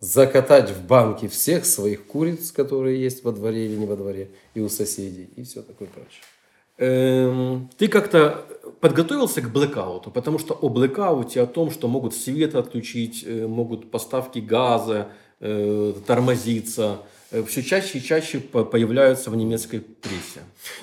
закатать 0.00 0.70
в 0.70 0.84
банки 0.84 1.28
всех 1.28 1.64
своих 1.64 2.06
куриц, 2.06 2.50
которые 2.50 3.00
есть 3.00 3.22
во 3.22 3.30
дворе 3.30 3.66
или 3.66 3.76
не 3.76 3.86
во 3.86 3.94
дворе, 3.94 4.30
и 4.54 4.60
у 4.60 4.68
соседей, 4.68 5.28
и 5.36 5.44
все 5.44 5.62
такое 5.62 5.86
прочее. 5.86 6.22
Эм, 6.76 7.70
ты 7.78 7.86
как-то 7.86 8.44
подготовился 8.80 9.40
к 9.40 9.52
блэкауту, 9.52 10.10
потому 10.10 10.40
что 10.40 10.54
о 10.54 10.68
блэкауте, 10.68 11.40
о 11.40 11.46
том, 11.46 11.70
что 11.70 11.86
могут 11.86 12.16
свет 12.16 12.56
отключить, 12.56 13.22
э, 13.24 13.46
могут 13.46 13.92
поставки 13.92 14.40
газа, 14.40 15.06
тормозится, 16.06 17.02
э, 17.30 17.42
все 17.46 17.62
чаще 17.62 17.98
и 17.98 18.02
чаще 18.02 18.40
появляются 18.40 19.30
в 19.30 19.36
немецкой 19.36 19.80
прессе. 19.80 20.40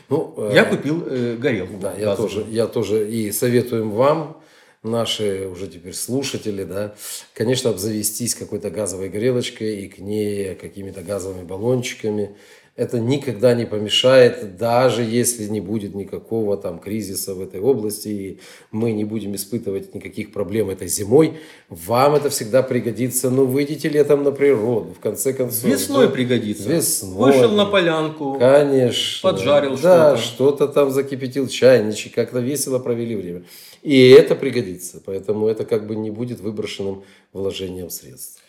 Ну, 0.10 0.36
э, 0.38 0.52
я 0.54 0.66
купил 0.66 1.04
э, 1.06 1.36
горелку. 1.38 1.78
Да, 1.80 1.94
я 1.94 2.16
тоже, 2.16 2.46
я 2.50 2.68
тоже 2.68 3.10
и 3.10 3.32
советуем 3.32 3.92
вам, 3.92 4.42
наши 4.84 5.48
уже 5.48 5.68
теперь 5.68 5.94
слушатели, 5.94 6.64
да, 6.64 6.96
конечно, 7.34 7.70
обзавестись 7.70 8.36
какой-то 8.36 8.70
газовой 8.70 9.10
горелочкой 9.10 9.82
и 9.82 9.88
к 9.88 10.00
ней 10.00 10.56
какими-то 10.56 11.02
газовыми 11.02 11.44
баллончиками 11.44 12.36
это 12.76 13.00
никогда 13.00 13.54
не 13.54 13.66
помешает, 13.66 14.58
даже 14.58 15.04
если 15.04 15.46
не 15.46 15.60
будет 15.60 15.94
никакого 15.94 16.56
там 16.56 16.80
кризиса 16.80 17.36
в 17.36 17.42
этой 17.42 17.60
области, 17.60 18.08
и 18.08 18.40
мы 18.72 18.94
не 18.94 19.04
будем 19.04 19.36
испытывать 19.36 19.94
никаких 19.94 20.32
проблем 20.32 20.70
этой 20.70 20.88
зимой, 20.88 21.40
вам 21.68 22.16
это 22.16 22.30
всегда 22.30 22.64
пригодится. 22.64 23.30
Ну, 23.30 23.46
выйдите 23.46 23.90
летом 23.90 24.24
на 24.24 24.32
природу, 24.32 24.94
в 24.94 25.00
конце 25.00 25.34
концов. 25.34 25.66
Весной 25.66 26.08
да? 26.08 26.14
пригодится. 26.14 26.70
Весной. 26.70 27.34
Вышел 27.34 27.52
на 27.52 27.66
полянку. 27.66 28.38
Конечно. 28.40 29.30
Поджарил 29.30 29.72
да, 29.72 29.78
что-то. 29.78 29.88
Да, 29.88 30.18
что-то 30.18 30.68
там 30.70 30.92
закипятил 30.92 31.48
чайничек, 31.48 32.16
как-то 32.16 32.40
весело 32.40 32.80
провели 32.80 33.16
время. 33.16 33.44
И 33.82 34.10
это 34.10 34.34
пригодится, 34.36 35.02
поэтому 35.04 35.48
это 35.48 35.66
как 35.66 35.88
бы 35.88 35.96
не 35.96 36.10
будет 36.10 36.40
выброшенным 36.40 37.04
вложением 37.34 37.90
средств. 37.90 38.42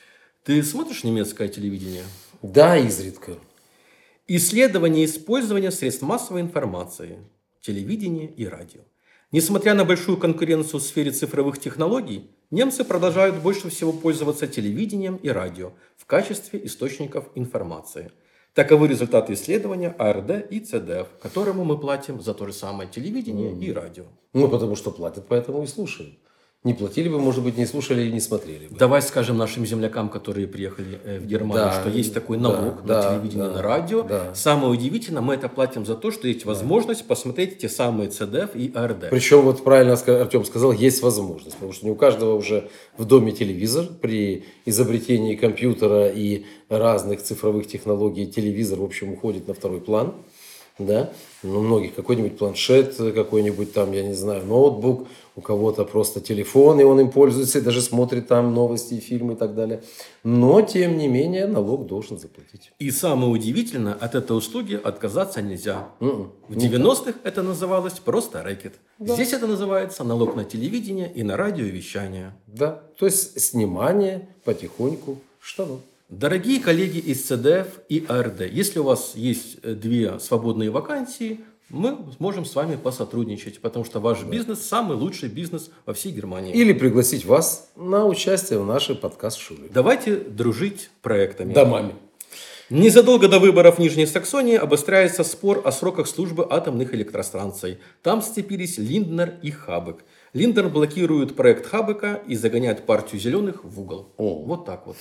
Ты 0.44 0.62
смотришь 0.62 1.04
немецкое 1.04 1.48
телевидение? 1.48 2.04
Да, 2.42 2.76
изредка. 2.76 3.32
Исследование 4.28 5.04
использования 5.04 5.72
средств 5.72 6.02
массовой 6.02 6.42
информации, 6.42 7.18
телевидения 7.60 8.26
и 8.26 8.46
радио. 8.46 8.82
Несмотря 9.32 9.74
на 9.74 9.84
большую 9.84 10.16
конкуренцию 10.16 10.78
в 10.78 10.84
сфере 10.84 11.10
цифровых 11.10 11.58
технологий, 11.58 12.30
немцы 12.52 12.84
продолжают 12.84 13.42
больше 13.42 13.68
всего 13.68 13.92
пользоваться 13.92 14.46
телевидением 14.46 15.16
и 15.16 15.28
радио 15.28 15.72
в 15.96 16.06
качестве 16.06 16.64
источников 16.64 17.30
информации. 17.34 18.12
Таковы 18.54 18.86
результаты 18.86 19.32
исследования 19.32 19.92
АРД 19.98 20.46
и 20.52 20.60
ЦДФ, 20.60 21.08
которому 21.20 21.64
мы 21.64 21.76
платим 21.76 22.20
за 22.20 22.32
то 22.32 22.46
же 22.46 22.52
самое 22.52 22.88
телевидение 22.88 23.50
mm. 23.50 23.64
и 23.64 23.72
радио. 23.72 24.04
Ну, 24.34 24.46
потому 24.48 24.76
что 24.76 24.92
платят, 24.92 25.26
поэтому 25.26 25.64
и 25.64 25.66
слушают 25.66 26.14
не 26.64 26.74
платили 26.74 27.08
бы, 27.08 27.18
может 27.18 27.42
быть, 27.42 27.58
не 27.58 27.66
слушали 27.66 28.02
или 28.02 28.12
не 28.12 28.20
смотрели 28.20 28.68
бы. 28.68 28.76
Давай 28.76 29.02
скажем 29.02 29.36
нашим 29.36 29.66
землякам, 29.66 30.08
которые 30.08 30.46
приехали 30.46 31.00
э, 31.02 31.18
в 31.18 31.26
Германию, 31.26 31.64
да, 31.64 31.80
что 31.80 31.90
есть 31.90 32.14
такой 32.14 32.38
налог 32.38 32.84
да, 32.84 32.94
на 32.94 33.02
да, 33.02 33.10
телевидение, 33.10 33.48
да, 33.48 33.54
на 33.54 33.62
радио. 33.62 34.02
Да. 34.04 34.34
Самое 34.34 34.68
удивительное, 34.68 35.22
мы 35.22 35.34
это 35.34 35.48
платим 35.48 35.84
за 35.84 35.96
то, 35.96 36.12
что 36.12 36.28
есть 36.28 36.44
возможность 36.44 37.00
да. 37.00 37.06
посмотреть 37.06 37.58
те 37.58 37.68
самые 37.68 38.10
ЦДФ 38.10 38.54
и 38.54 38.70
АРД. 38.72 39.10
Причем, 39.10 39.42
вот 39.42 39.64
правильно 39.64 39.94
Артем 39.94 40.44
сказал, 40.44 40.70
есть 40.70 41.02
возможность, 41.02 41.56
потому 41.56 41.72
что 41.72 41.84
не 41.84 41.90
у 41.90 41.96
каждого 41.96 42.36
уже 42.36 42.68
в 42.96 43.04
доме 43.06 43.32
телевизор. 43.32 43.86
При 44.00 44.44
изобретении 44.64 45.34
компьютера 45.34 46.08
и 46.08 46.44
разных 46.68 47.22
цифровых 47.22 47.66
технологий 47.66 48.26
телевизор, 48.26 48.78
в 48.78 48.84
общем, 48.84 49.12
уходит 49.12 49.48
на 49.48 49.54
второй 49.54 49.80
план 49.80 50.14
да, 50.78 51.12
ну, 51.42 51.60
многих 51.60 51.94
какой-нибудь 51.94 52.38
планшет, 52.38 52.96
какой-нибудь 52.96 53.72
там, 53.72 53.92
я 53.92 54.02
не 54.02 54.14
знаю, 54.14 54.44
ноутбук, 54.46 55.08
у 55.34 55.40
кого-то 55.40 55.84
просто 55.84 56.20
телефон, 56.20 56.80
и 56.80 56.84
он 56.84 57.00
им 57.00 57.10
пользуется, 57.10 57.58
и 57.58 57.62
даже 57.62 57.80
смотрит 57.80 58.28
там 58.28 58.54
новости, 58.54 59.00
фильмы 59.00 59.32
и 59.32 59.36
так 59.36 59.54
далее. 59.54 59.82
Но, 60.24 60.60
тем 60.62 60.98
не 60.98 61.08
менее, 61.08 61.46
налог 61.46 61.86
должен 61.86 62.18
заплатить. 62.18 62.72
И 62.78 62.90
самое 62.90 63.32
удивительное, 63.32 63.94
от 63.94 64.14
этой 64.14 64.36
услуги 64.36 64.80
отказаться 64.82 65.40
нельзя. 65.40 65.88
Mm-mm. 66.00 66.30
В 66.48 66.56
90-х 66.56 67.14
это 67.24 67.42
называлось 67.42 67.94
просто 67.94 68.42
рэкет. 68.42 68.74
Да. 68.98 69.14
Здесь 69.14 69.32
это 69.32 69.46
называется 69.46 70.04
налог 70.04 70.36
на 70.36 70.44
телевидение 70.44 71.10
и 71.12 71.22
на 71.22 71.36
радиовещание. 71.36 72.34
Да, 72.46 72.82
то 72.98 73.06
есть 73.06 73.40
снимание 73.40 74.28
потихоньку 74.44 75.18
штанов. 75.40 75.80
Дорогие 76.12 76.60
коллеги 76.60 76.98
из 76.98 77.22
ЦДФ 77.22 77.68
и 77.88 78.04
АРД, 78.06 78.42
если 78.42 78.80
у 78.80 78.82
вас 78.82 79.12
есть 79.14 79.56
э, 79.62 79.72
две 79.72 80.18
свободные 80.20 80.68
вакансии, 80.68 81.40
мы 81.72 81.98
сможем 82.18 82.44
с 82.44 82.54
вами 82.54 82.76
посотрудничать, 82.76 83.60
потому 83.60 83.84
что 83.84 83.98
ваш 83.98 84.22
бизнес 84.22 84.60
самый 84.60 84.96
лучший 84.96 85.28
бизнес 85.28 85.70
во 85.86 85.94
всей 85.94 86.12
Германии. 86.12 86.52
Или 86.52 86.72
пригласить 86.74 87.24
вас 87.24 87.70
на 87.76 88.06
участие 88.06 88.58
в 88.60 88.66
нашей 88.66 88.94
подкаст-шуле. 88.94 89.68
Давайте 89.72 90.16
дружить 90.16 90.90
проектами. 91.00 91.54
Домами. 91.54 91.94
Незадолго 92.68 93.28
до 93.28 93.38
выборов 93.38 93.76
в 93.76 93.78
Нижней 93.80 94.06
Саксонии 94.06 94.56
обостряется 94.56 95.24
спор 95.24 95.62
о 95.64 95.72
сроках 95.72 96.06
службы 96.06 96.46
атомных 96.48 96.94
электростанций. 96.94 97.78
Там 98.02 98.22
сцепились 98.22 98.78
Линднер 98.78 99.34
и 99.42 99.50
Хабек. 99.50 100.04
Линднер 100.32 100.68
блокирует 100.68 101.36
проект 101.36 101.66
Хабека 101.66 102.22
и 102.26 102.34
загоняет 102.34 102.86
партию 102.86 103.20
зеленых 103.20 103.64
в 103.64 103.80
угол. 103.80 104.08
О. 104.16 104.42
Вот 104.44 104.64
так 104.64 104.86
вот. 104.86 104.96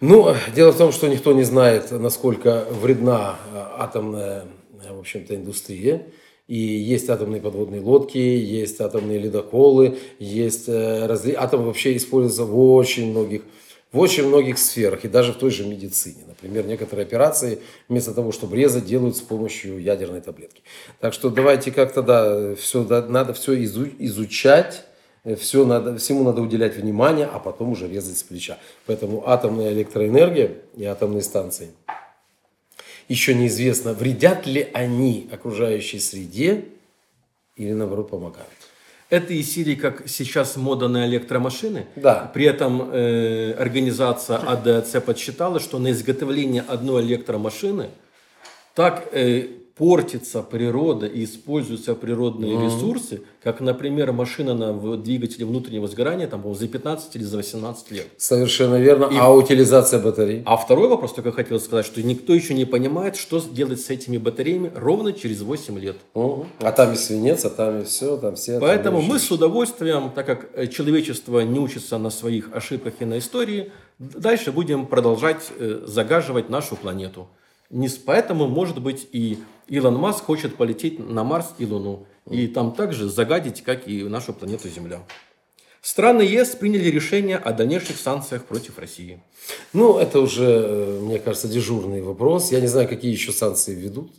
Ну, 0.00 0.34
дело 0.54 0.72
в 0.72 0.76
том, 0.76 0.92
что 0.92 1.08
никто 1.08 1.32
не 1.32 1.44
знает, 1.44 1.90
насколько 1.90 2.66
вредна 2.70 3.36
э, 3.52 3.64
атомная, 3.78 4.44
в 4.92 4.98
общем-то, 4.98 5.34
индустрия. 5.34 6.06
И 6.46 6.58
есть 6.58 7.08
атомные 7.08 7.40
подводные 7.40 7.80
лодки, 7.80 8.18
есть 8.18 8.80
атомные 8.80 9.18
ледоколы, 9.18 9.96
есть 10.18 10.68
э, 10.68 11.06
разли... 11.06 11.32
атом 11.32 11.64
вообще 11.64 11.96
используется 11.96 12.44
в 12.44 12.58
очень 12.58 13.10
многих 13.10 13.42
в 13.92 13.98
очень 14.00 14.26
многих 14.26 14.58
сферах, 14.58 15.04
и 15.04 15.08
даже 15.08 15.32
в 15.32 15.36
той 15.36 15.52
же 15.52 15.64
медицине. 15.64 16.24
Например, 16.26 16.66
некоторые 16.66 17.06
операции 17.06 17.60
вместо 17.88 18.12
того, 18.12 18.32
чтобы 18.32 18.56
резать, 18.56 18.84
делают 18.86 19.16
с 19.16 19.20
помощью 19.20 19.80
ядерной 19.80 20.20
таблетки. 20.20 20.62
Так 20.98 21.14
что 21.14 21.30
давайте 21.30 21.70
как-то, 21.70 22.02
да, 22.02 22.56
все, 22.56 22.82
да, 22.82 23.06
надо 23.06 23.34
все 23.34 23.54
изучать, 23.64 24.84
все 25.38 25.64
надо, 25.64 25.96
всему 25.96 26.24
надо 26.24 26.42
уделять 26.42 26.76
внимание, 26.76 27.26
а 27.32 27.38
потом 27.38 27.70
уже 27.70 27.88
резать 27.88 28.18
с 28.18 28.24
плеча. 28.24 28.58
Поэтому 28.86 29.28
атомная 29.28 29.72
электроэнергия 29.72 30.56
и 30.76 30.84
атомные 30.84 31.22
станции 31.22 31.70
еще 33.08 33.34
неизвестно, 33.34 33.92
вредят 33.92 34.46
ли 34.46 34.68
они 34.72 35.28
окружающей 35.30 35.98
среде 35.98 36.66
или 37.56 37.72
наоборот 37.72 38.10
помогают. 38.10 38.48
Это 39.10 39.32
из 39.32 39.52
серии, 39.52 39.74
как 39.74 40.08
сейчас 40.08 40.56
мода 40.56 40.88
на 40.88 41.06
электромашины. 41.06 41.86
Да. 41.94 42.30
При 42.32 42.46
этом 42.46 42.90
э, 42.90 43.52
организация 43.52 44.38
АДЦ 44.38 45.04
подсчитала, 45.04 45.60
что 45.60 45.78
на 45.78 45.92
изготовление 45.92 46.64
одной 46.66 47.04
электромашины 47.04 47.90
так 48.74 49.08
э, 49.12 49.48
портится 49.76 50.42
природа 50.42 51.06
и 51.06 51.24
используются 51.24 51.94
природные 51.96 52.54
mm-hmm. 52.54 52.64
ресурсы, 52.64 53.22
как, 53.42 53.60
например, 53.60 54.12
машина 54.12 54.54
на 54.54 54.96
двигателе 54.96 55.46
внутреннего 55.46 55.88
сгорания 55.88 56.28
там, 56.28 56.54
за 56.54 56.68
15 56.68 57.16
или 57.16 57.24
за 57.24 57.36
18 57.38 57.90
лет. 57.90 58.06
Совершенно 58.16 58.76
верно. 58.76 59.06
И... 59.06 59.16
А 59.18 59.32
утилизация 59.32 60.00
батарей? 60.00 60.42
А 60.46 60.56
второй 60.56 60.88
вопрос, 60.88 61.12
только 61.12 61.32
хотел 61.32 61.58
сказать, 61.58 61.86
что 61.86 62.00
никто 62.02 62.32
еще 62.32 62.54
не 62.54 62.64
понимает, 62.64 63.16
что 63.16 63.40
делать 63.40 63.80
с 63.80 63.90
этими 63.90 64.16
батареями 64.16 64.70
ровно 64.76 65.12
через 65.12 65.42
8 65.42 65.78
лет. 65.80 65.96
Угу. 66.14 66.46
А 66.60 66.70
там 66.70 66.92
и 66.92 66.96
свинец, 66.96 67.44
а 67.44 67.50
там 67.50 67.80
и 67.80 67.84
все, 67.84 68.16
там 68.16 68.36
все. 68.36 68.60
Поэтому 68.60 69.02
мы 69.02 69.18
с 69.18 69.28
удовольствием, 69.30 70.12
так 70.14 70.26
как 70.26 70.50
э, 70.54 70.68
человечество 70.68 71.40
не 71.40 71.58
учится 71.58 71.98
на 71.98 72.10
своих 72.10 72.54
ошибках 72.54 72.94
и 73.00 73.04
на 73.04 73.18
истории, 73.18 73.72
дальше 73.98 74.52
будем 74.52 74.86
продолжать 74.86 75.50
э, 75.58 75.80
загаживать 75.84 76.48
нашу 76.48 76.76
планету. 76.76 77.26
Не 77.70 77.88
поэтому, 77.88 78.46
может 78.46 78.80
быть, 78.80 79.08
и 79.10 79.38
Илон 79.68 79.96
Маск 79.96 80.24
хочет 80.24 80.56
полететь 80.56 80.98
на 80.98 81.24
Марс 81.24 81.54
и 81.58 81.66
Луну. 81.66 82.06
И 82.30 82.46
там 82.46 82.72
также 82.72 83.08
загадить, 83.08 83.62
как 83.62 83.86
и 83.86 84.02
нашу 84.04 84.32
планету 84.32 84.68
Земля. 84.68 85.00
Страны 85.82 86.22
ЕС 86.22 86.50
приняли 86.50 86.88
решение 86.88 87.36
о 87.36 87.52
дальнейших 87.52 87.98
санкциях 87.98 88.44
против 88.44 88.78
России. 88.78 89.20
Ну, 89.74 89.98
это 89.98 90.20
уже, 90.20 90.46
э, 90.46 91.00
мне 91.02 91.18
кажется, 91.18 91.46
дежурный 91.46 92.00
вопрос. 92.00 92.52
Я 92.52 92.60
не 92.60 92.68
знаю, 92.68 92.88
какие 92.88 93.12
еще 93.12 93.32
санкции 93.32 93.74
введут. 93.74 94.10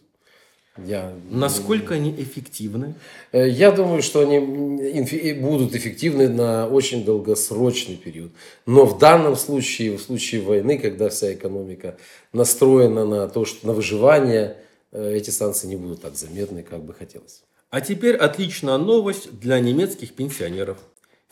Я... 0.78 1.14
Насколько 1.32 1.96
они 1.96 2.12
эффективны? 2.12 2.94
Э, 3.32 3.50
я 3.50 3.72
думаю, 3.72 4.04
что 4.04 4.20
они 4.20 4.40
будут 5.34 5.74
эффективны 5.74 6.28
на 6.28 6.68
очень 6.68 7.04
долгосрочный 7.04 7.96
период. 7.96 8.32
Но 8.68 8.86
в 8.86 9.00
данном 9.00 9.36
случае, 9.36 9.98
в 9.98 10.02
случае 10.02 10.42
войны, 10.42 10.78
когда 10.78 11.10
вся 11.10 11.34
экономика 11.34 11.98
настроена 12.32 13.06
на 13.06 13.28
то, 13.28 13.46
что 13.46 13.66
на 13.66 13.74
выживание, 13.74 14.58
эти 14.96 15.30
санкции 15.30 15.68
не 15.68 15.76
будут 15.76 16.02
так 16.02 16.16
заметны, 16.16 16.64
как 16.64 16.84
бы 16.84 16.94
хотелось. 16.94 17.44
А 17.70 17.82
теперь 17.82 18.16
отличная 18.16 18.78
новость 18.78 19.40
для 19.40 19.60
немецких 19.60 20.14
пенсионеров. 20.14 20.78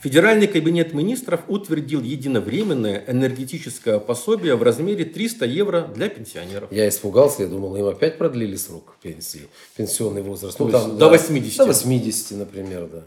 Федеральный 0.04 0.48
кабинет 0.48 0.94
министров 0.94 1.42
утвердил 1.48 2.02
единовременное 2.02 3.06
энергетическое 3.08 4.00
пособие 4.00 4.56
в 4.56 4.64
размере 4.64 5.06
300 5.06 5.46
евро 5.46 5.90
для 5.96 6.10
пенсионеров. 6.10 6.70
Я 6.74 6.90
испугался, 6.90 7.44
я 7.44 7.48
думал, 7.48 7.78
им 7.78 7.86
опять 7.86 8.18
продлили 8.18 8.58
срок 8.58 8.98
пенсии, 9.02 9.48
пенсионный 9.78 10.22
возраст. 10.22 10.60
Ну, 10.60 10.70
там, 10.70 10.98
до 10.98 11.08
80. 11.08 11.58
До 11.58 11.66
80, 11.68 12.32
например, 12.38 12.90
да. 12.92 13.04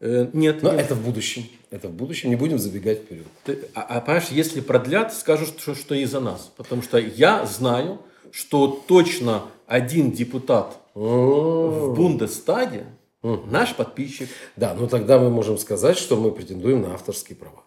Э, 0.00 0.28
нет. 0.32 0.62
Но 0.62 0.72
нет. 0.72 0.80
это 0.80 0.96
в 0.96 1.04
будущем. 1.04 1.46
Это 1.70 1.86
в 1.86 1.92
будущем. 1.92 2.30
Не 2.30 2.36
будем 2.36 2.58
забегать 2.58 3.02
вперед. 3.02 3.26
Ты, 3.44 3.60
а, 3.74 3.82
а 3.82 4.00
понимаешь, 4.00 4.28
если 4.30 4.60
продлят, 4.60 5.14
скажут, 5.14 5.60
что, 5.60 5.76
что 5.76 5.94
из-за 5.94 6.18
нас. 6.18 6.50
Потому 6.56 6.82
что 6.82 6.98
я 6.98 7.46
знаю, 7.46 8.00
что 8.32 8.82
точно 8.86 9.42
один 9.66 10.12
депутат 10.12 10.78
в 10.94 11.94
Бундестаге 11.94 12.86
Наш 13.24 13.74
подписчик. 13.74 14.28
Да, 14.54 14.74
ну 14.78 14.86
тогда 14.86 15.18
мы 15.18 15.30
можем 15.30 15.56
сказать, 15.56 15.96
что 15.96 16.16
мы 16.16 16.30
претендуем 16.30 16.82
на 16.82 16.92
авторские 16.92 17.36
права. 17.36 17.64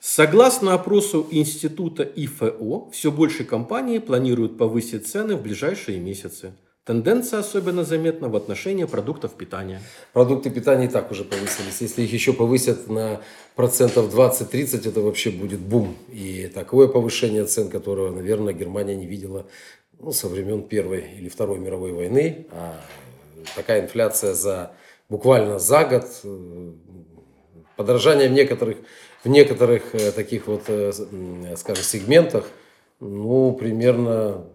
Согласно 0.00 0.74
опросу 0.74 1.28
института 1.30 2.02
ИФО, 2.02 2.90
все 2.90 3.12
больше 3.12 3.44
компаний 3.44 4.00
планируют 4.00 4.58
повысить 4.58 5.06
цены 5.06 5.36
в 5.36 5.42
ближайшие 5.42 6.00
месяцы. 6.00 6.54
Тенденция 6.84 7.40
особенно 7.40 7.84
заметна 7.84 8.28
в 8.28 8.36
отношении 8.36 8.84
продуктов 8.84 9.34
питания. 9.34 9.82
Продукты 10.14 10.48
питания 10.48 10.86
и 10.86 10.88
так 10.88 11.10
уже 11.10 11.24
повысились. 11.24 11.80
Если 11.80 12.02
их 12.02 12.12
еще 12.12 12.32
повысят 12.32 12.88
на 12.88 13.20
процентов 13.54 14.12
20-30, 14.14 14.88
это 14.88 15.02
вообще 15.02 15.30
будет 15.30 15.60
бум. 15.60 15.94
И 16.08 16.50
такое 16.54 16.88
повышение 16.88 17.44
цен, 17.44 17.68
которого, 17.68 18.14
наверное, 18.14 18.54
Германия 18.54 18.96
не 18.96 19.06
видела 19.06 19.46
ну, 19.98 20.10
со 20.12 20.26
времен 20.28 20.62
Первой 20.62 21.04
или 21.18 21.28
Второй 21.28 21.58
мировой 21.58 21.92
войны. 21.92 22.46
А 22.50 22.80
такая 23.54 23.82
инфляция 23.82 24.32
за 24.32 24.72
буквально 25.10 25.58
за 25.58 25.84
год, 25.84 26.06
э, 26.24 26.70
подорожание 27.76 28.30
в 28.30 28.32
некоторых, 28.32 28.78
в 29.22 29.28
некоторых 29.28 29.94
э, 29.94 30.12
таких 30.12 30.46
вот, 30.46 30.62
э, 30.68 30.92
скажем, 31.58 31.84
сегментах, 31.84 32.48
ну, 33.00 33.52
примерно 33.52 34.46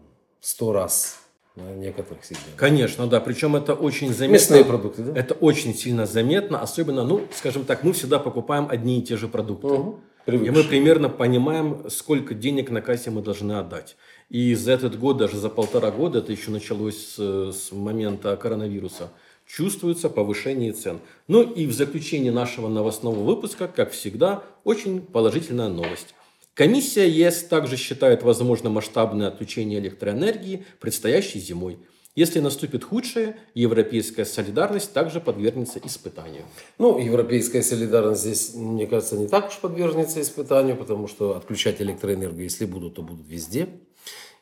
сто 0.42 0.74
раз 0.74 1.25
на 1.56 1.74
некоторых 1.74 2.24
сегментах. 2.24 2.56
Конечно, 2.56 3.08
да. 3.08 3.20
Причем 3.20 3.56
это 3.56 3.74
очень 3.74 4.14
заметно. 4.14 4.34
Мясные 4.34 4.66
продукты, 4.66 5.04
да? 5.04 5.20
Это 5.20 5.34
очень 5.36 5.74
сильно 5.74 6.06
заметно. 6.06 6.62
Особенно, 6.62 7.04
ну, 7.04 7.22
скажем 7.34 7.66
так, 7.66 7.84
мы 7.84 7.94
всегда 7.94 8.20
покупаем 8.20 8.68
одни 8.70 9.00
и 9.00 9.02
те 9.02 9.18
же 9.18 9.28
продукты. 9.28 9.68
Угу. 9.68 10.00
И 10.28 10.50
мы 10.50 10.64
примерно 10.64 11.10
понимаем, 11.10 11.90
сколько 11.90 12.34
денег 12.34 12.72
на 12.72 12.82
кассе 12.82 13.12
мы 13.12 13.22
должны 13.22 13.54
отдать. 13.54 13.96
И 14.30 14.56
за 14.56 14.72
этот 14.72 14.98
год, 15.00 15.18
даже 15.18 15.38
за 15.38 15.50
полтора 15.50 15.92
года, 15.92 16.20
это 16.20 16.32
еще 16.32 16.50
началось 16.50 16.98
с, 16.98 17.52
с 17.52 17.72
момента 17.72 18.36
коронавируса, 18.36 19.12
чувствуется 19.46 20.10
повышение 20.10 20.74
цен. 20.74 21.00
Ну 21.28 21.44
и 21.44 21.68
в 21.68 21.74
заключение 21.74 22.32
нашего 22.32 22.68
новостного 22.68 23.20
выпуска, 23.20 23.68
как 23.68 23.92
всегда, 23.92 24.44
очень 24.64 25.00
положительная 25.00 25.70
новость. 25.70 26.16
Комиссия 26.56 27.10
ЕС 27.10 27.44
также 27.44 27.76
считает 27.76 28.24
возможно 28.24 28.70
масштабное 28.70 29.28
отключение 29.28 29.80
электроэнергии 29.80 30.66
предстоящей 30.80 31.40
зимой. 31.40 31.80
Если 32.16 32.40
наступит 32.40 32.86
худшее, 32.86 33.36
европейская 33.56 34.24
солидарность 34.24 34.94
также 34.94 35.20
подвергнется 35.20 35.82
испытанию. 35.84 36.44
Ну, 36.78 36.98
европейская 36.98 37.62
солидарность 37.62 38.22
здесь, 38.22 38.54
мне 38.56 38.88
кажется, 38.88 39.18
не 39.18 39.28
так 39.28 39.50
уж 39.50 39.58
подвергнется 39.58 40.22
испытанию, 40.22 40.78
потому 40.78 41.10
что 41.10 41.36
отключать 41.36 41.82
электроэнергию, 41.82 42.44
если 42.44 42.64
будут, 42.64 42.96
то 42.96 43.02
будут 43.02 43.28
везде 43.28 43.68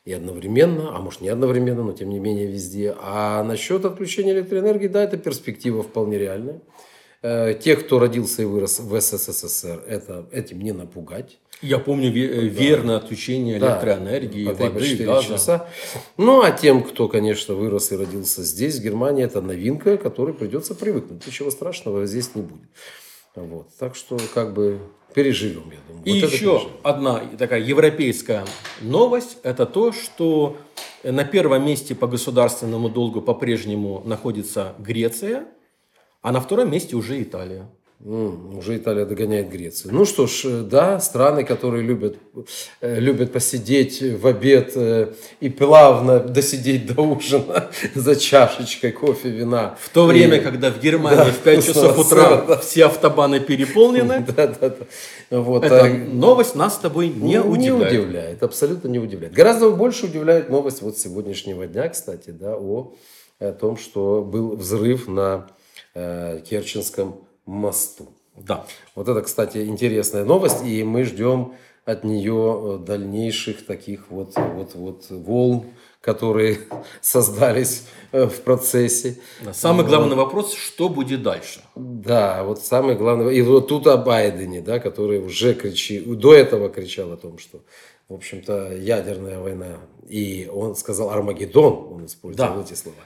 и 0.04 0.12
одновременно, 0.12 0.96
а 0.96 1.00
может 1.00 1.20
не 1.20 1.30
одновременно, 1.30 1.82
но 1.82 1.94
тем 1.94 2.10
не 2.10 2.20
менее 2.20 2.46
везде. 2.46 2.94
А 3.00 3.42
насчет 3.42 3.84
отключения 3.84 4.34
электроэнергии, 4.34 4.86
да, 4.86 5.02
это 5.02 5.16
перспектива 5.16 5.82
вполне 5.82 6.16
реальная. 6.16 6.60
Э, 7.22 7.54
те, 7.54 7.74
кто 7.74 7.98
родился 7.98 8.42
и 8.42 8.44
вырос 8.44 8.78
в 8.78 9.00
СССР, 9.00 9.82
это, 9.88 10.28
этим 10.30 10.60
не 10.60 10.70
напугать. 10.70 11.38
Я 11.62 11.78
помню 11.78 12.12
ве- 12.12 12.34
да. 12.34 12.40
верное 12.40 12.96
отключение 12.96 13.58
электроэнергии, 13.58 14.44
да, 14.44 14.52
воды, 14.52 14.96
газа. 14.96 15.28
Часа. 15.28 15.68
Ну, 16.16 16.42
а 16.42 16.50
тем, 16.50 16.82
кто, 16.82 17.08
конечно, 17.08 17.54
вырос 17.54 17.92
и 17.92 17.96
родился 17.96 18.42
здесь, 18.42 18.78
в 18.78 18.82
Германии, 18.82 19.24
это 19.24 19.40
новинка, 19.40 19.96
которой 19.96 20.34
придется 20.34 20.74
привыкнуть. 20.74 21.26
Ничего 21.26 21.50
страшного 21.50 22.06
здесь 22.06 22.34
не 22.34 22.42
будет. 22.42 22.68
Вот. 23.34 23.68
Так 23.78 23.96
что, 23.96 24.18
как 24.34 24.52
бы, 24.52 24.78
переживем, 25.14 25.70
я 25.70 25.78
думаю. 25.88 26.04
И 26.04 26.20
вот 26.20 26.30
еще 26.32 26.68
одна 26.82 27.22
такая 27.38 27.60
европейская 27.60 28.44
новость, 28.80 29.38
это 29.42 29.64
то, 29.64 29.92
что 29.92 30.56
на 31.02 31.24
первом 31.24 31.64
месте 31.64 31.94
по 31.94 32.06
государственному 32.06 32.88
долгу 32.88 33.22
по-прежнему 33.22 34.02
находится 34.04 34.74
Греция, 34.78 35.46
а 36.22 36.32
на 36.32 36.40
втором 36.40 36.70
месте 36.70 36.96
уже 36.96 37.22
Италия. 37.22 37.68
Уже 38.04 38.76
Италия 38.76 39.06
догоняет 39.06 39.48
Грецию. 39.48 39.94
Ну 39.94 40.04
что 40.04 40.26
ж, 40.26 40.42
э, 40.44 40.60
да, 40.60 41.00
страны, 41.00 41.42
которые 41.42 41.82
любят, 41.82 42.18
э, 42.82 43.00
любят 43.00 43.32
посидеть 43.32 44.02
в 44.02 44.26
обед 44.26 44.72
э, 44.76 45.14
и 45.40 45.48
плавно 45.48 46.20
досидеть 46.20 46.94
до 46.94 47.00
ужина 47.00 47.70
за 47.94 48.14
чашечкой 48.16 48.92
кофе, 48.92 49.30
вина. 49.30 49.78
В 49.80 49.88
то 49.88 50.04
время, 50.04 50.36
И- 50.36 50.40
когда 50.40 50.70
в 50.70 50.80
Германии 50.82 51.16
Да, 51.24 51.24
в 51.24 51.38
5 51.38 51.64
часов 51.64 51.98
утра 51.98 52.42
сыра. 52.46 52.58
все 52.58 52.84
автобаны 52.84 53.40
переполнены, 53.40 54.22
Да, 54.36 54.48
да, 54.48 54.68
да. 55.30 55.38
Вот, 55.40 55.64
эта 55.64 55.86
а, 55.86 55.88
новость 55.88 56.56
нас 56.56 56.74
с 56.74 56.78
тобой 56.80 57.08
не 57.08 57.38
ну, 57.40 57.52
удивляет. 57.52 57.92
Не 57.92 57.98
удивляет, 58.00 58.42
абсолютно 58.42 58.88
не 58.88 58.98
удивляет. 58.98 59.32
Гораздо 59.32 59.70
больше 59.70 60.04
удивляет 60.04 60.50
новость 60.50 60.82
вот 60.82 60.98
сегодняшнего 60.98 61.66
дня, 61.66 61.88
кстати, 61.88 62.28
да, 62.30 62.54
о, 62.54 62.92
о 63.38 63.52
том, 63.52 63.78
что 63.78 64.20
был 64.22 64.56
взрыв 64.56 65.08
на 65.08 65.46
э, 65.94 66.40
Керченском 66.46 67.24
мосту. 67.46 68.08
Да. 68.36 68.66
Вот 68.94 69.08
это, 69.08 69.22
кстати, 69.22 69.64
интересная 69.66 70.24
новость, 70.24 70.64
и 70.64 70.82
мы 70.82 71.04
ждем 71.04 71.54
от 71.84 72.02
нее 72.04 72.78
э, 72.80 72.84
дальнейших 72.84 73.64
таких 73.66 74.10
вот, 74.10 74.32
вот, 74.36 74.74
вот 74.74 75.06
волн, 75.10 75.66
которые 76.00 76.58
создались 77.00 77.86
э, 78.12 78.26
в 78.26 78.40
процессе. 78.42 79.18
Самый 79.52 79.86
главный 79.86 80.16
вопрос, 80.16 80.54
что 80.54 80.88
будет 80.88 81.22
дальше? 81.22 81.60
Да, 81.74 82.42
вот 82.44 82.60
самое 82.60 82.96
главное. 82.96 83.28
И 83.32 83.42
вот 83.42 83.68
тут 83.68 83.86
о 83.86 83.96
Байдене, 83.98 84.60
да, 84.62 84.78
который 84.78 85.18
уже 85.18 85.54
кричит, 85.54 86.10
до 86.18 86.34
этого 86.34 86.68
кричал 86.70 87.12
о 87.12 87.16
том, 87.16 87.38
что, 87.38 87.60
в 88.08 88.14
общем-то, 88.14 88.74
ядерная 88.76 89.38
война. 89.38 89.76
И 90.08 90.50
он 90.52 90.74
сказал 90.76 91.10
Армагеддон, 91.10 91.92
он 91.92 92.06
использовал 92.06 92.54
Да. 92.56 92.60
эти 92.62 92.74
слова. 92.74 92.96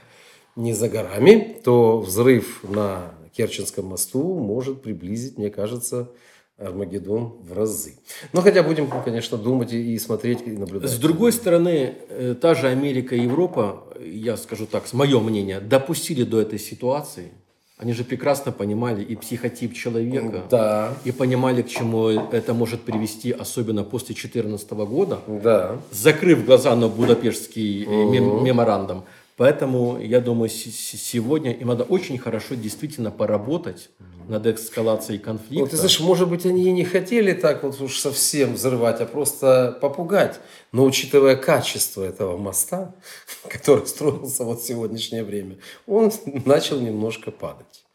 Не 0.59 0.73
за 0.73 0.89
горами, 0.89 1.55
то 1.63 1.99
взрыв 1.99 2.65
на 2.67 3.13
Керченском 3.31 3.85
мосту 3.85 4.21
может 4.39 4.81
приблизить, 4.81 5.37
мне 5.37 5.49
кажется, 5.49 6.09
Армагеддон 6.57 7.35
в 7.47 7.53
разы. 7.53 7.93
Но 8.33 8.41
хотя 8.41 8.61
будем, 8.61 8.89
конечно, 9.05 9.37
думать 9.37 9.71
и 9.71 9.97
смотреть, 9.97 10.39
и 10.45 10.51
наблюдать. 10.51 10.91
С 10.91 10.97
другой 10.97 11.31
стороны, 11.31 11.95
э, 12.09 12.35
та 12.41 12.55
же 12.55 12.67
Америка 12.67 13.15
и 13.15 13.21
Европа, 13.21 13.85
я 14.03 14.35
скажу 14.35 14.65
так, 14.65 14.85
с 14.85 14.91
мое 14.93 15.21
мнение, 15.21 15.61
допустили 15.61 16.23
до 16.23 16.41
этой 16.41 16.59
ситуации. 16.59 17.31
Они 17.77 17.93
же 17.93 18.03
прекрасно 18.03 18.51
понимали 18.51 19.01
и 19.01 19.15
психотип 19.15 19.73
человека, 19.73 20.43
Да, 20.51 20.93
и 21.05 21.13
понимали, 21.13 21.61
к 21.61 21.69
чему 21.69 22.09
это 22.09 22.53
может 22.53 22.81
привести, 22.81 23.31
особенно 23.31 23.85
после 23.85 24.07
2014 24.15 24.71
года, 24.85 25.19
да. 25.25 25.77
закрыв 25.91 26.45
глаза 26.45 26.75
на 26.75 26.89
Будапештский 26.89 27.85
мем- 27.85 28.43
меморандум. 28.43 29.05
Поэтому, 29.39 29.97
я 30.01 30.19
думаю, 30.19 30.49
сегодня 30.49 31.53
им 31.53 31.69
надо 31.69 31.85
очень 31.85 32.17
хорошо 32.17 32.55
действительно 32.55 33.09
поработать 33.09 33.89
над 34.27 34.45
эскалацией 34.45 35.17
конфликта. 35.17 35.61
Вот, 35.61 35.69
ты 35.69 35.77
знаешь, 35.77 36.01
может 36.01 36.29
быть, 36.29 36.45
они 36.45 36.67
и 36.67 36.71
не 36.73 36.83
хотели 36.83 37.31
так 37.31 37.63
вот 37.63 37.79
уж 37.79 37.99
совсем 37.99 38.55
взрывать, 38.55 38.99
а 38.99 39.05
просто 39.05 39.77
попугать. 39.79 40.41
Но 40.73 40.83
учитывая 40.83 41.37
качество 41.37 42.03
этого 42.03 42.35
моста, 42.35 42.93
который 43.47 43.87
строился 43.87 44.43
вот 44.43 44.59
в 44.59 44.67
сегодняшнее 44.67 45.23
время, 45.23 45.55
он 45.87 46.11
начал 46.43 46.81
немножко 46.81 47.31
падать. 47.31 47.85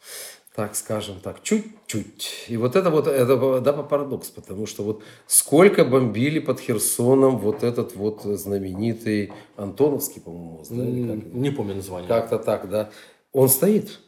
Так 0.55 0.77
скажем 0.77 1.17
так, 1.21 1.43
чуть-чуть. 1.43 2.45
И 2.47 2.57
вот 2.57 2.77
это 2.77 2.89
вот, 2.89 3.09
это, 3.09 3.61
да, 3.61 3.73
парадокс, 3.73 4.29
потому 4.29 4.67
что 4.67 4.85
вот 4.85 5.03
сколько 5.27 5.85
бомбили 5.85 6.39
под 6.39 6.61
Херсоном 6.61 7.39
вот 7.39 7.65
этот 7.65 7.97
вот 7.97 8.23
знаменитый 8.23 9.33
Антоновский, 9.57 10.21
по-моему, 10.21 10.59
мост, 10.59 10.71
да, 10.71 10.85
или 10.85 11.09
как? 11.09 11.33
Не 11.33 11.51
помню 11.51 11.75
название. 11.75 12.09
как-то 12.09 12.39
так, 12.39 12.71
да. 12.71 12.91
Он 13.33 13.49
стоит, 13.49 13.99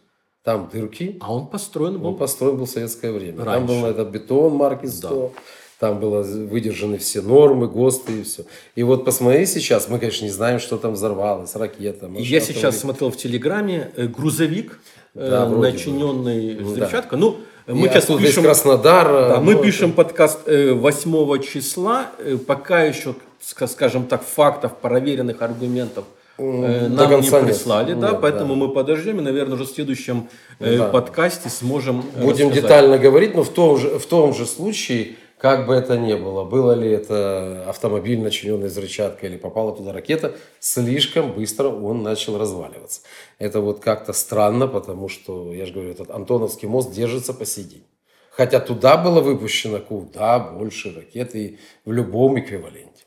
там 0.44 0.70
дырки, 0.72 1.18
А 1.20 1.35
он 1.35 1.48
построен 1.48 1.98
был 1.98 2.11
он 2.11 2.16
построен 2.16 2.56
был 2.56 2.66
в 2.66 2.70
советское 2.70 3.11
время. 3.11 3.38
Там 3.38 3.46
Раньше. 3.46 3.66
был 3.66 3.85
этот 3.87 4.11
бетон 4.11 4.54
марки 4.54 4.87
100. 4.87 5.32
Там 5.80 5.98
было 5.98 6.22
выдержаны 6.22 6.96
все 6.96 7.20
нормы, 7.20 7.66
ГОСТы 7.66 8.20
и 8.20 8.22
все. 8.22 8.44
И 8.76 8.85
вот 8.85 9.04
посмотри 9.04 9.44
сейчас, 9.44 9.88
мы, 9.88 9.98
конечно, 9.98 10.24
не 10.24 10.30
знаем, 10.30 10.61
что 10.61 10.78
там 10.78 10.92
взорвалось, 10.92 11.56
ракета. 11.56 12.09
Я 12.14 12.40
сейчас 12.40 12.78
смотрел 12.78 13.11
в 13.11 13.16
Телеграме 13.16 13.90
э, 13.96 14.06
грузовик, 14.06 14.80
Да, 15.16 15.46
вроде 15.46 15.55
бы. 15.61 15.72
начиненный 15.72 16.55
Ну, 16.55 16.59
да. 16.61 16.64
взрывчаткой. 16.64 17.18
Ну, 17.18 17.37
И 17.66 17.72
мы 17.72 17.88
сейчас 17.88 18.05
оттуда 18.05 18.22
из 18.22 18.29
пишем, 18.29 18.44
Краснодара. 18.44 19.29
да, 19.31 19.40
мы 19.40 19.55
ну, 19.55 19.62
пишем 19.62 19.92
подкаст 19.92 20.40
э, 20.46 20.72
8 20.72 21.42
числа. 21.42 22.07
Э, 22.18 22.37
Пока 22.37 22.83
еще, 22.83 23.14
ска- 23.42 23.66
скажем 23.66 24.07
так, 24.07 24.22
фактов, 24.22 24.76
проверенных 24.81 25.40
аргументов 25.42 26.05
э, 26.38 26.42
до 26.42 26.88
нам 26.94 27.07
не 27.11 27.16
конца 27.16 27.40
нет. 27.40 27.48
прислали, 27.48 27.94
да, 27.94 28.11
Нет, 28.11 28.20
поэтому 28.20 28.55
да. 28.55 28.61
мы 28.61 28.68
подождем 28.68 29.18
и, 29.20 29.22
наверное, 29.22 29.55
уже 29.55 29.64
в 29.64 29.68
следующем 29.70 30.29
э, 30.61 30.76
Да. 30.76 30.88
подкасте 30.88 31.48
сможем 31.48 32.05
э, 32.14 32.22
Будем 32.22 32.48
рассказать. 32.48 32.62
детально 32.62 32.98
говорить, 32.98 33.35
но 33.35 33.42
в 33.42 33.48
том, 33.48 33.79
же, 33.79 33.98
в 33.98 34.05
том 34.07 34.35
же 34.35 34.44
случае, 34.44 35.16
как 35.38 35.66
бы 35.66 35.75
это 35.75 35.99
ни 35.99 36.14
было, 36.14 36.44
было 36.44 36.72
ли 36.72 36.90
это 36.90 37.68
автомобиль, 37.68 38.20
начиненный 38.20 38.68
взрывчаткой, 38.68 39.29
или 39.29 39.37
попала 39.37 39.77
туда 39.77 39.92
ракета, 39.92 40.35
слишком 40.61 41.33
быстро 41.33 41.68
он 41.68 42.03
начал 42.03 42.38
разваливаться. 42.38 43.03
Это 43.38 43.61
вот 43.61 43.81
как-то 43.81 44.12
странно, 44.14 44.66
потому 44.66 45.09
что, 45.09 45.53
я 45.53 45.66
же 45.66 45.75
говорю, 45.75 45.90
этот 45.90 46.11
Антоновский 46.11 46.68
мост 46.68 46.90
держится 46.90 47.35
по 47.35 47.44
сей 47.44 47.64
день. 47.64 47.87
Хотя 48.31 48.61
туда 48.61 48.96
было 48.96 49.20
выпущено 49.20 49.79
куда 49.79 50.38
больше 50.38 50.94
ракет 50.94 51.35
и 51.35 51.59
в 51.85 51.92
любом 51.92 52.38
эквиваленте. 52.38 53.05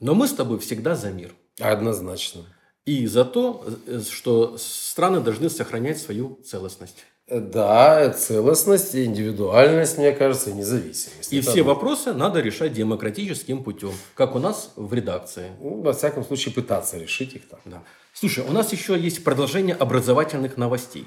Но 0.00 0.14
мы 0.14 0.28
с 0.28 0.32
тобой 0.32 0.58
всегда 0.58 0.94
за 0.94 1.10
мир. 1.10 1.34
Однозначно. 1.60 2.44
И 2.84 3.06
за 3.06 3.24
то, 3.24 3.64
э, 3.86 4.00
что 4.00 4.56
страны 4.58 5.20
должны 5.20 5.50
сохранять 5.50 5.98
свою 5.98 6.40
целостность. 6.44 7.04
Да, 7.30 8.08
целостность, 8.10 8.94
индивидуальность, 8.96 9.98
мне 9.98 10.12
кажется, 10.12 10.50
и 10.50 10.54
независимость. 10.54 11.30
И 11.32 11.38
Это 11.40 11.50
все 11.50 11.60
одно. 11.60 11.74
вопросы 11.74 12.12
надо 12.14 12.40
решать 12.40 12.72
демократическим 12.72 13.62
путем, 13.62 13.92
как 14.14 14.34
у 14.34 14.38
нас 14.38 14.72
в 14.76 14.94
редакции. 14.94 15.50
Ну, 15.60 15.82
во 15.82 15.92
всяком 15.92 16.24
случае, 16.24 16.54
пытаться 16.54 16.96
решить 16.96 17.34
их 17.34 17.48
так. 17.48 17.60
Да. 17.66 17.82
Слушай, 18.14 18.44
у 18.48 18.52
нас 18.52 18.72
еще 18.72 18.98
есть 18.98 19.24
продолжение 19.24 19.74
образовательных 19.74 20.56
новостей. 20.56 21.06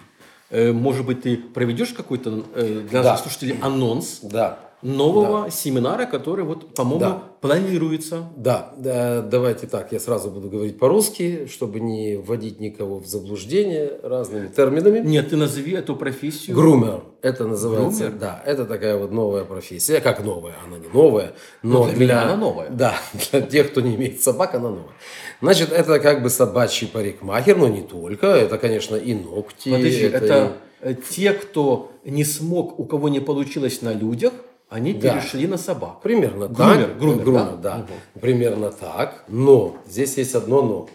Э, 0.51 0.71
Может 0.71 1.05
быть, 1.05 1.23
ты 1.23 1.37
проведешь 1.37 1.89
какой-то 1.93 2.45
э, 2.53 2.81
для 2.89 3.01
Да. 3.01 3.11
наших 3.11 3.23
слушателей 3.23 3.57
анонс 3.61 4.19
Да. 4.21 4.59
Нового 4.81 5.49
семинара, 5.51 6.05
который, 6.05 6.43
вот, 6.45 6.73
по-моему, 6.75 6.99
Да. 6.99 7.23
планируется. 7.41 8.23
Да, 8.35 8.73
да, 8.77 9.21
давайте 9.21 9.67
так, 9.67 9.91
я 9.91 9.99
сразу 9.99 10.29
буду 10.29 10.49
говорить 10.49 10.79
по-русски, 10.79 11.47
чтобы 11.47 11.79
не 11.79 12.15
вводить 12.17 12.59
никого 12.59 12.99
в 12.99 13.05
заблуждение 13.05 13.99
разными 14.03 14.47
терминами. 14.47 14.99
Нет, 14.99 15.29
ты 15.29 15.37
назови 15.37 15.73
эту 15.73 15.95
профессию. 15.95 16.55
Грумер, 16.55 17.01
это 17.21 17.45
называется, 17.47 18.05
Грумер? 18.05 18.19
да, 18.19 18.41
это 18.45 18.65
такая 18.65 18.97
вот 18.97 19.11
новая 19.11 19.43
профессия, 19.43 20.01
как 20.01 20.23
новая, 20.23 20.55
она 20.65 20.77
не 20.77 20.87
новая, 20.87 21.33
но 21.63 21.85
Ну, 21.85 21.89
для 21.89 21.97
меня 21.97 22.21
она 22.23 22.35
новая. 22.35 22.69
Да, 22.69 22.95
для 23.31 23.41
тех, 23.41 23.71
кто 23.71 23.81
не 23.81 23.95
имеет 23.95 24.21
собак, 24.21 24.55
она 24.55 24.69
новая. 24.69 24.93
Значит, 25.41 25.71
это 25.71 25.99
как 25.99 26.21
бы 26.23 26.29
собачий 26.29 26.87
парикмахер, 26.87 27.57
но 27.57 27.67
не 27.67 27.81
только, 27.81 28.27
это, 28.27 28.57
конечно, 28.57 28.95
и 28.95 29.13
ногти. 29.13 29.69
Подожди, 29.71 30.01
это 30.03 30.17
это, 30.25 30.53
э, 30.81 30.95
те, 31.09 31.33
кто 31.33 31.91
не 32.05 32.23
смог, 32.23 32.79
у 32.79 32.85
кого 32.85 33.09
не 33.09 33.19
получилось 33.19 33.81
на 33.81 33.93
людях, 33.93 34.33
они 34.71 34.93
Да. 34.93 35.15
перешли 35.19 35.47
на 35.47 35.57
собак. 35.57 36.01
Примерно 36.01 36.47
Грумер, 36.47 36.87
так. 36.87 36.97
грумер, 36.97 37.23
Грумер, 37.25 37.57
да? 37.57 37.85
да. 37.87 38.19
Примерно 38.21 38.71
так. 38.71 39.25
Но 39.27 39.75
здесь 39.85 40.17
есть 40.17 40.33
одно 40.33 40.61
но. 40.61 40.89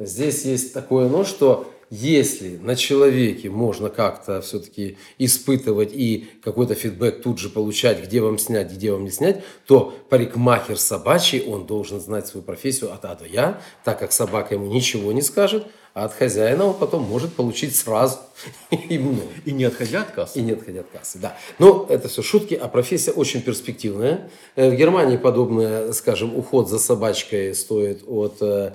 Здесь 0.00 0.44
есть 0.44 0.74
такое 0.74 1.08
но, 1.08 1.24
что 1.24 1.68
если 1.88 2.56
на 2.56 2.74
человеке 2.74 3.48
можно 3.48 3.90
как-то 3.90 4.40
все-таки 4.40 4.96
испытывать 5.18 5.90
и 5.92 6.30
какой-то 6.42 6.74
фидбэк 6.74 7.22
тут 7.22 7.38
же 7.38 7.48
получать, 7.48 8.02
где 8.02 8.20
вам 8.20 8.38
снять, 8.38 8.72
где 8.72 8.90
вам 8.90 9.04
не 9.04 9.10
снять, 9.10 9.44
то 9.66 9.94
парикмахер 10.08 10.76
собачий, 10.76 11.42
он 11.42 11.64
должен 11.66 12.00
знать 12.00 12.26
свою 12.26 12.42
профессию 12.42 12.92
от 12.92 13.04
А 13.04 13.14
до 13.14 13.26
Я, 13.26 13.60
так 13.84 14.00
как 14.00 14.10
собака 14.10 14.54
ему 14.54 14.66
ничего 14.66 15.12
не 15.12 15.22
скажет, 15.22 15.66
а 15.94 16.04
от 16.06 16.14
хозяина 16.14 16.66
он 16.66 16.74
потом 16.74 17.02
может 17.02 17.34
получить 17.34 17.76
сразу 17.76 18.18
и 18.70 18.98
много. 18.98 19.28
И 19.44 19.52
не 19.52 19.64
отходя 19.64 20.02
от 20.02 20.10
кассы. 20.10 20.38
И 20.38 20.42
не 20.42 20.52
отходя 20.52 20.80
от 20.80 20.86
кассы, 20.90 21.18
да. 21.18 21.36
Но 21.58 21.86
это 21.88 22.08
все 22.08 22.22
шутки, 22.22 22.54
а 22.54 22.68
профессия 22.68 23.10
очень 23.10 23.42
перспективная. 23.42 24.30
Э, 24.56 24.70
В 24.70 24.74
Германии 24.74 25.16
подобное, 25.16 25.92
скажем, 25.92 26.36
уход 26.36 26.68
за 26.68 26.78
собачкой 26.78 27.54
стоит 27.54 28.02
от 28.06 28.36
э, 28.40 28.72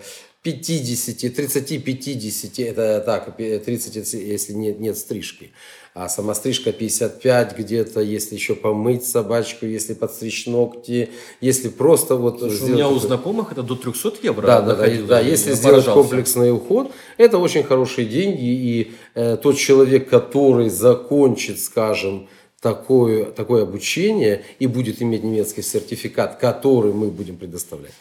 50, 0.51 1.23
30-50, 1.23 2.63
это 2.63 3.03
так, 3.05 3.36
30, 3.36 4.13
если- 4.13 4.53
нет, 4.53 4.79
нет 4.79 4.97
стрижки. 4.97 5.51
А 5.93 6.07
сама 6.10 6.36
стрижка 6.36 6.71
55 6.71 7.57
где-то, 7.57 8.01
если 8.01 8.36
еще 8.36 8.55
помыть 8.55 9.03
собачку, 9.03 9.65
если 9.65 9.93
подстричь 9.93 10.45
ногти, 10.45 11.10
если 11.41 11.69
просто 11.69 12.15
вот 12.15 12.39
Слушай, 12.39 12.53
у 12.53 12.55
сделать 12.55 12.73
меня 12.75 12.89
у 12.89 12.99
знакомых 12.99 13.51
это 13.51 13.63
до 13.63 13.75
300 13.75 14.13
евро. 14.23 14.45
да, 14.47 14.62
да, 14.62 14.75
да, 14.75 14.88
да. 15.07 15.19
Если 15.19 15.53
сделать 15.53 15.86
поражался. 15.86 15.91
комплексный 15.93 16.51
уход, 16.53 16.91
это 17.17 17.39
очень 17.39 17.63
хорошие 17.63 18.07
деньги. 18.07 18.45
И 18.45 18.91
э, 19.15 19.38
тот 19.38 19.57
человек, 19.57 20.07
который 20.07 20.69
закончит, 20.69 21.60
скажем, 21.60 22.29
такое, 22.62 23.25
такое 23.25 23.63
обучение 23.63 24.43
и 24.60 24.67
будет 24.67 25.01
иметь 25.01 25.23
немецкий 25.23 25.62
сертификат, 25.63 26.38
который 26.38 26.93
мы 26.93 27.07
будем 27.07 27.38
предоставлять, 27.38 27.93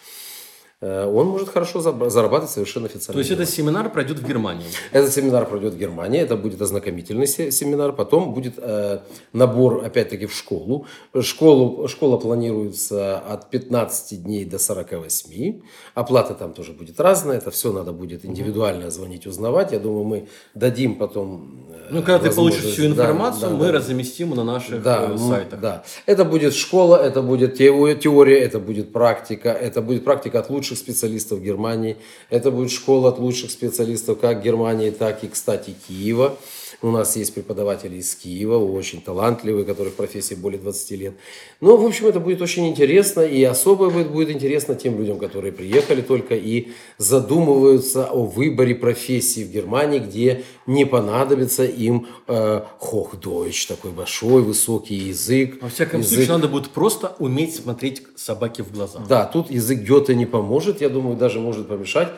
он 0.82 1.28
может 1.28 1.48
хорошо 1.48 1.80
зарабатывать 1.80 2.50
совершенно 2.50 2.86
официально. 2.86 3.14
То 3.14 3.18
есть 3.18 3.30
этот 3.30 3.48
семинар 3.48 3.90
пройдет 3.90 4.18
в 4.18 4.26
Германии. 4.28 4.66
Этот 4.92 5.10
семинар 5.12 5.46
пройдет 5.46 5.72
в 5.72 5.78
Германии, 5.78 6.20
это 6.20 6.36
будет 6.36 6.60
ознакомительный 6.60 7.26
се- 7.26 7.50
семинар, 7.50 7.92
потом 7.94 8.34
будет 8.34 8.54
э, 8.58 9.00
набор, 9.32 9.82
опять-таки, 9.84 10.26
в 10.26 10.34
школу. 10.34 10.86
Школу. 11.18 11.88
Школа 11.88 12.18
планируется 12.18 13.18
от 13.18 13.48
15 13.48 14.22
дней 14.22 14.44
до 14.44 14.58
48. 14.58 15.62
Оплата 15.94 16.34
там 16.34 16.52
тоже 16.52 16.72
будет 16.72 17.00
разная, 17.00 17.38
это 17.38 17.50
все 17.50 17.72
надо 17.72 17.92
будет 17.92 18.26
индивидуально 18.26 18.90
звонить, 18.90 19.26
узнавать. 19.26 19.72
Я 19.72 19.78
думаю, 19.78 20.04
мы 20.04 20.28
дадим 20.54 20.96
потом... 20.96 21.65
Ну, 21.90 22.02
когда 22.02 22.18
ты 22.28 22.34
получишь 22.34 22.64
всю 22.64 22.82
да, 22.82 22.88
информацию, 22.88 23.50
да, 23.50 23.56
мы 23.56 23.66
да. 23.66 23.72
разместим 23.72 24.30
на 24.30 24.44
наших 24.44 24.82
Да, 24.82 25.04
э, 25.08 25.12
м, 25.12 25.18
сайтах. 25.18 25.60
да. 25.60 25.84
Это 26.06 26.24
будет 26.24 26.54
школа, 26.54 26.96
это 26.96 27.22
будет 27.22 27.60
тео- 27.60 27.94
теория, 27.94 28.38
это 28.40 28.58
будет 28.58 28.92
практика, 28.92 29.50
это 29.50 29.82
будет 29.82 30.04
практика 30.04 30.40
от 30.40 30.50
лучших 30.50 30.78
специалистов 30.78 31.40
Германии, 31.42 31.96
это 32.30 32.50
будет 32.50 32.70
школа 32.70 33.08
от 33.10 33.18
лучших 33.18 33.50
специалистов 33.50 34.18
как 34.18 34.42
Германии, 34.42 34.90
так 34.90 35.24
и, 35.24 35.28
кстати, 35.28 35.74
Киева. 35.86 36.36
У 36.82 36.90
нас 36.90 37.16
есть 37.16 37.32
преподаватели 37.32 37.96
из 37.96 38.14
Киева, 38.14 38.58
очень 38.58 39.00
талантливые, 39.00 39.64
которые 39.64 39.92
в 39.92 39.96
профессии 39.96 40.34
более 40.34 40.60
20 40.60 40.90
лет. 40.96 41.14
Ну, 41.62 41.76
в 41.76 41.86
общем, 41.86 42.06
это 42.06 42.20
будет 42.20 42.42
очень 42.42 42.68
интересно, 42.68 43.22
и 43.22 43.42
особо 43.44 43.88
будет, 43.88 44.10
будет 44.10 44.30
интересно 44.30 44.74
тем 44.74 44.98
людям, 44.98 45.18
которые 45.18 45.52
приехали 45.52 46.02
только 46.02 46.34
и 46.34 46.68
задумываются 46.98 48.04
о 48.04 48.24
выборе 48.26 48.74
профессии 48.74 49.42
в 49.44 49.50
Германии, 49.50 50.00
где 50.00 50.42
не 50.66 50.84
понадобится 50.84 51.64
им 51.76 52.06
э, 52.28 52.62
Hochdeutsch, 52.80 53.68
такой 53.68 53.90
большой, 53.90 54.42
высокий 54.42 54.94
язык. 54.96 55.62
Во 55.62 55.68
всяком 55.68 56.00
Язык- 56.00 56.14
случае, 56.14 56.32
надо 56.32 56.48
будет 56.48 56.70
просто 56.70 57.14
уметь 57.18 57.54
смотреть 57.56 58.02
собаке 58.16 58.62
в 58.62 58.72
глаза. 58.72 59.00
Да, 59.08 59.24
тут 59.24 59.50
язык 59.50 59.80
Гёте 59.80 60.14
не 60.14 60.26
поможет, 60.26 60.80
я 60.80 60.88
думаю, 60.88 61.16
даже 61.16 61.40
может 61.40 61.68
помешать. 61.68 62.08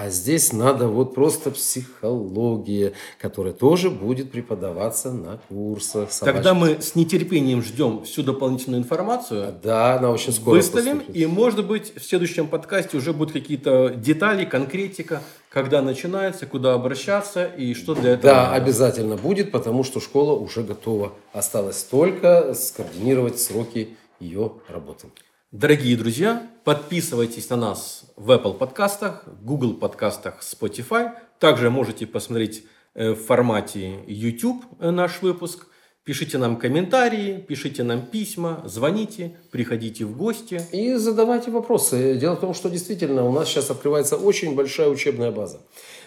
А 0.00 0.10
здесь 0.10 0.52
надо 0.52 0.86
вот 0.86 1.12
просто 1.12 1.50
психология, 1.50 2.92
которая 3.20 3.52
тоже 3.52 3.90
будет 3.90 4.30
преподаваться 4.30 5.10
на 5.12 5.38
курсах. 5.48 6.10
Тогда 6.20 6.50
собачьих. 6.54 6.76
мы 6.78 6.82
с 6.82 6.94
нетерпением 6.94 7.62
ждем 7.62 8.04
всю 8.04 8.22
дополнительную 8.22 8.80
информацию, 8.82 9.54
Да, 9.60 9.96
она 9.96 10.10
очень 10.10 10.32
скоро 10.32 10.54
выставим, 10.54 10.98
поступит. 10.98 11.16
и, 11.20 11.26
может 11.26 11.66
быть, 11.66 11.92
в 11.96 12.04
следующем 12.04 12.46
подкасте 12.46 12.96
уже 12.96 13.12
будут 13.12 13.32
какие-то 13.32 13.88
детали, 13.88 14.44
конкретика, 14.44 15.20
когда 15.50 15.82
начинается, 15.82 16.46
куда 16.46 16.74
обращаться 16.74 17.46
и 17.46 17.74
что 17.74 17.94
для 17.96 18.10
этого 18.12 18.32
Да, 18.34 18.42
надо. 18.50 18.54
обязательно 18.62 19.16
будет, 19.16 19.50
потому 19.50 19.82
что 19.82 19.98
школа 20.00 20.38
уже 20.38 20.62
готова. 20.62 21.12
Осталось 21.32 21.82
только 21.82 22.54
скоординировать 22.54 23.40
сроки 23.40 23.96
ее 24.20 24.52
работы. 24.68 25.08
Дорогие 25.50 25.96
друзья, 25.96 26.42
подписывайтесь 26.68 27.48
на 27.48 27.56
нас 27.56 28.12
в 28.14 28.30
Apple 28.30 28.52
подкастах, 28.52 29.24
Google 29.40 29.72
подкастах, 29.72 30.40
Spotify. 30.42 31.12
Также 31.38 31.70
можете 31.70 32.06
посмотреть 32.06 32.66
э, 32.92 33.12
в 33.12 33.24
формате 33.24 34.04
YouTube 34.06 34.66
э, 34.78 34.90
наш 34.90 35.22
выпуск. 35.22 35.68
Пишите 36.04 36.38
нам 36.38 36.56
комментарии, 36.56 37.44
пишите 37.46 37.82
нам 37.82 38.06
письма, 38.06 38.62
звоните, 38.66 39.36
приходите 39.50 40.06
в 40.06 40.16
гости. 40.16 40.62
И 40.72 40.94
задавайте 40.94 41.50
вопросы. 41.50 42.14
Дело 42.14 42.36
в 42.36 42.40
том, 42.40 42.54
что 42.54 42.70
действительно 42.70 43.26
у 43.26 43.32
нас 43.32 43.48
сейчас 43.48 43.70
открывается 43.70 44.16
очень 44.16 44.54
большая 44.54 44.88
учебная 44.88 45.30
база. 45.30 45.60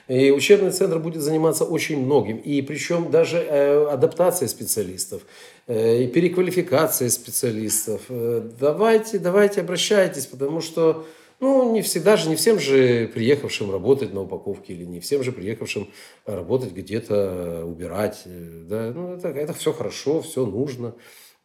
И 0.07 0.31
учебный 0.31 0.71
центр 0.71 0.97
будет 0.99 1.21
заниматься 1.21 1.63
очень 1.63 2.03
многим. 2.03 2.37
И 2.37 2.61
причем 2.63 3.11
даже 3.11 3.37
э, 3.37 3.85
адаптацией 3.91 4.49
специалистов, 4.49 5.21
э, 5.67 6.03
и 6.03 6.07
переквалификацией 6.07 7.11
специалистов. 7.11 8.01
Э, 8.09 8.41
давайте, 8.59 9.19
давайте 9.19 9.61
обращайтесь, 9.61 10.25
потому 10.25 10.61
что 10.61 11.05
ну, 11.41 11.73
не 11.73 11.81
всегда 11.81 12.17
же, 12.17 12.29
не 12.29 12.35
всем 12.35 12.59
же 12.59 13.09
приехавшим 13.13 13.71
работать 13.71 14.13
на 14.13 14.21
упаковке, 14.21 14.73
или 14.73 14.85
не 14.85 14.99
всем 14.99 15.23
же 15.23 15.31
приехавшим 15.31 15.89
работать 16.25 16.71
где-то, 16.71 17.65
убирать. 17.65 18.21
э, 18.25 18.63
Да? 18.69 18.93
Ну, 18.95 19.15
это, 19.15 19.29
это 19.29 19.53
все 19.53 19.73
хорошо, 19.73 20.21
все 20.21 20.45
нужно. 20.45 20.93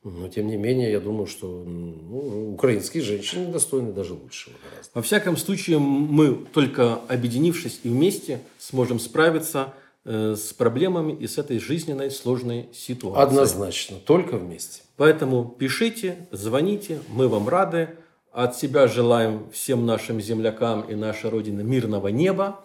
Но, 0.04 0.28
тем 0.28 0.46
не 0.46 0.56
менее, 0.56 0.92
я 0.92 1.00
думаю, 1.00 1.26
что 1.26 1.48
ну, 1.48 2.52
украинские 2.52 3.02
женщины 3.02 3.50
достойны 3.50 3.92
даже 3.92 4.12
лучшего 4.12 4.54
гораздо. 4.70 4.92
Во 4.94 5.02
всяком 5.02 5.36
случае, 5.36 5.78
мы 5.78 6.44
только 6.52 7.00
объединившись 7.08 7.80
и 7.82 7.88
вместе 7.88 8.40
сможем 8.58 9.00
справиться 9.00 9.74
э, 10.04 10.36
с 10.36 10.52
проблемами 10.52 11.12
и 11.12 11.26
с 11.26 11.38
этой 11.38 11.58
жизненной 11.58 12.10
сложной 12.10 12.68
ситуацией. 12.72 13.26
Однозначно, 13.26 13.96
только 13.96 14.36
вместе. 14.36 14.82
Поэтому 14.96 15.56
пишите, 15.58 16.28
звоните, 16.30 17.00
мы 17.08 17.28
вам 17.28 17.48
рады. 17.48 17.88
От 18.36 18.54
себя 18.54 18.86
желаем 18.86 19.48
всем 19.50 19.86
нашим 19.86 20.20
землякам 20.20 20.82
и 20.82 20.94
нашей 20.94 21.30
Родине 21.30 21.64
мирного 21.64 22.08
неба. 22.08 22.62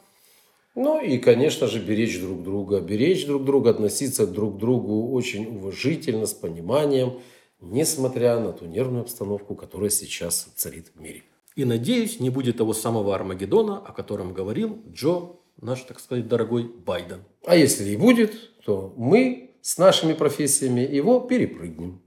Ну 0.75 1.01
и, 1.01 1.17
конечно 1.17 1.65
же, 1.67 1.79
беречь 1.79 2.19
друг 2.19 2.43
друга. 2.43 2.81
Беречь 2.81 3.25
друг 3.25 3.45
друга, 3.45 3.69
относиться 3.69 4.27
друг 4.27 4.57
к 4.57 4.59
другу 4.59 5.13
очень 5.13 5.45
уважительно, 5.45 6.25
с 6.25 6.33
пониманием, 6.33 7.21
несмотря 7.61 8.37
на 8.41 8.51
ту 8.51 8.65
нервную 8.65 9.03
обстановку, 9.03 9.55
которая 9.55 9.89
сейчас 9.89 10.49
царит 10.57 10.91
в 10.93 10.99
мире. 10.99 11.23
И 11.55 11.63
надеюсь, 11.63 12.19
не 12.19 12.29
будет 12.29 12.57
того 12.57 12.73
самого 12.73 13.15
Армагеддона, 13.15 13.77
о 13.77 13.93
котором 13.93 14.33
говорил 14.33 14.77
Джо, 14.89 15.37
наш, 15.61 15.83
так 15.83 16.01
сказать, 16.01 16.27
дорогой 16.27 16.63
Байден. 16.63 17.23
А 17.45 17.55
если 17.55 17.91
и 17.91 17.95
будет, 17.95 18.61
то 18.65 18.93
мы 18.97 19.55
с 19.61 19.77
нашими 19.77 20.11
профессиями 20.11 20.81
его 20.81 21.21
перепрыгнем. 21.21 22.01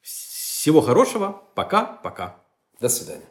Всего 0.00 0.80
хорошего. 0.80 1.42
Пока-пока. 1.54 2.39
До 2.80 2.88
свидания. 2.88 3.29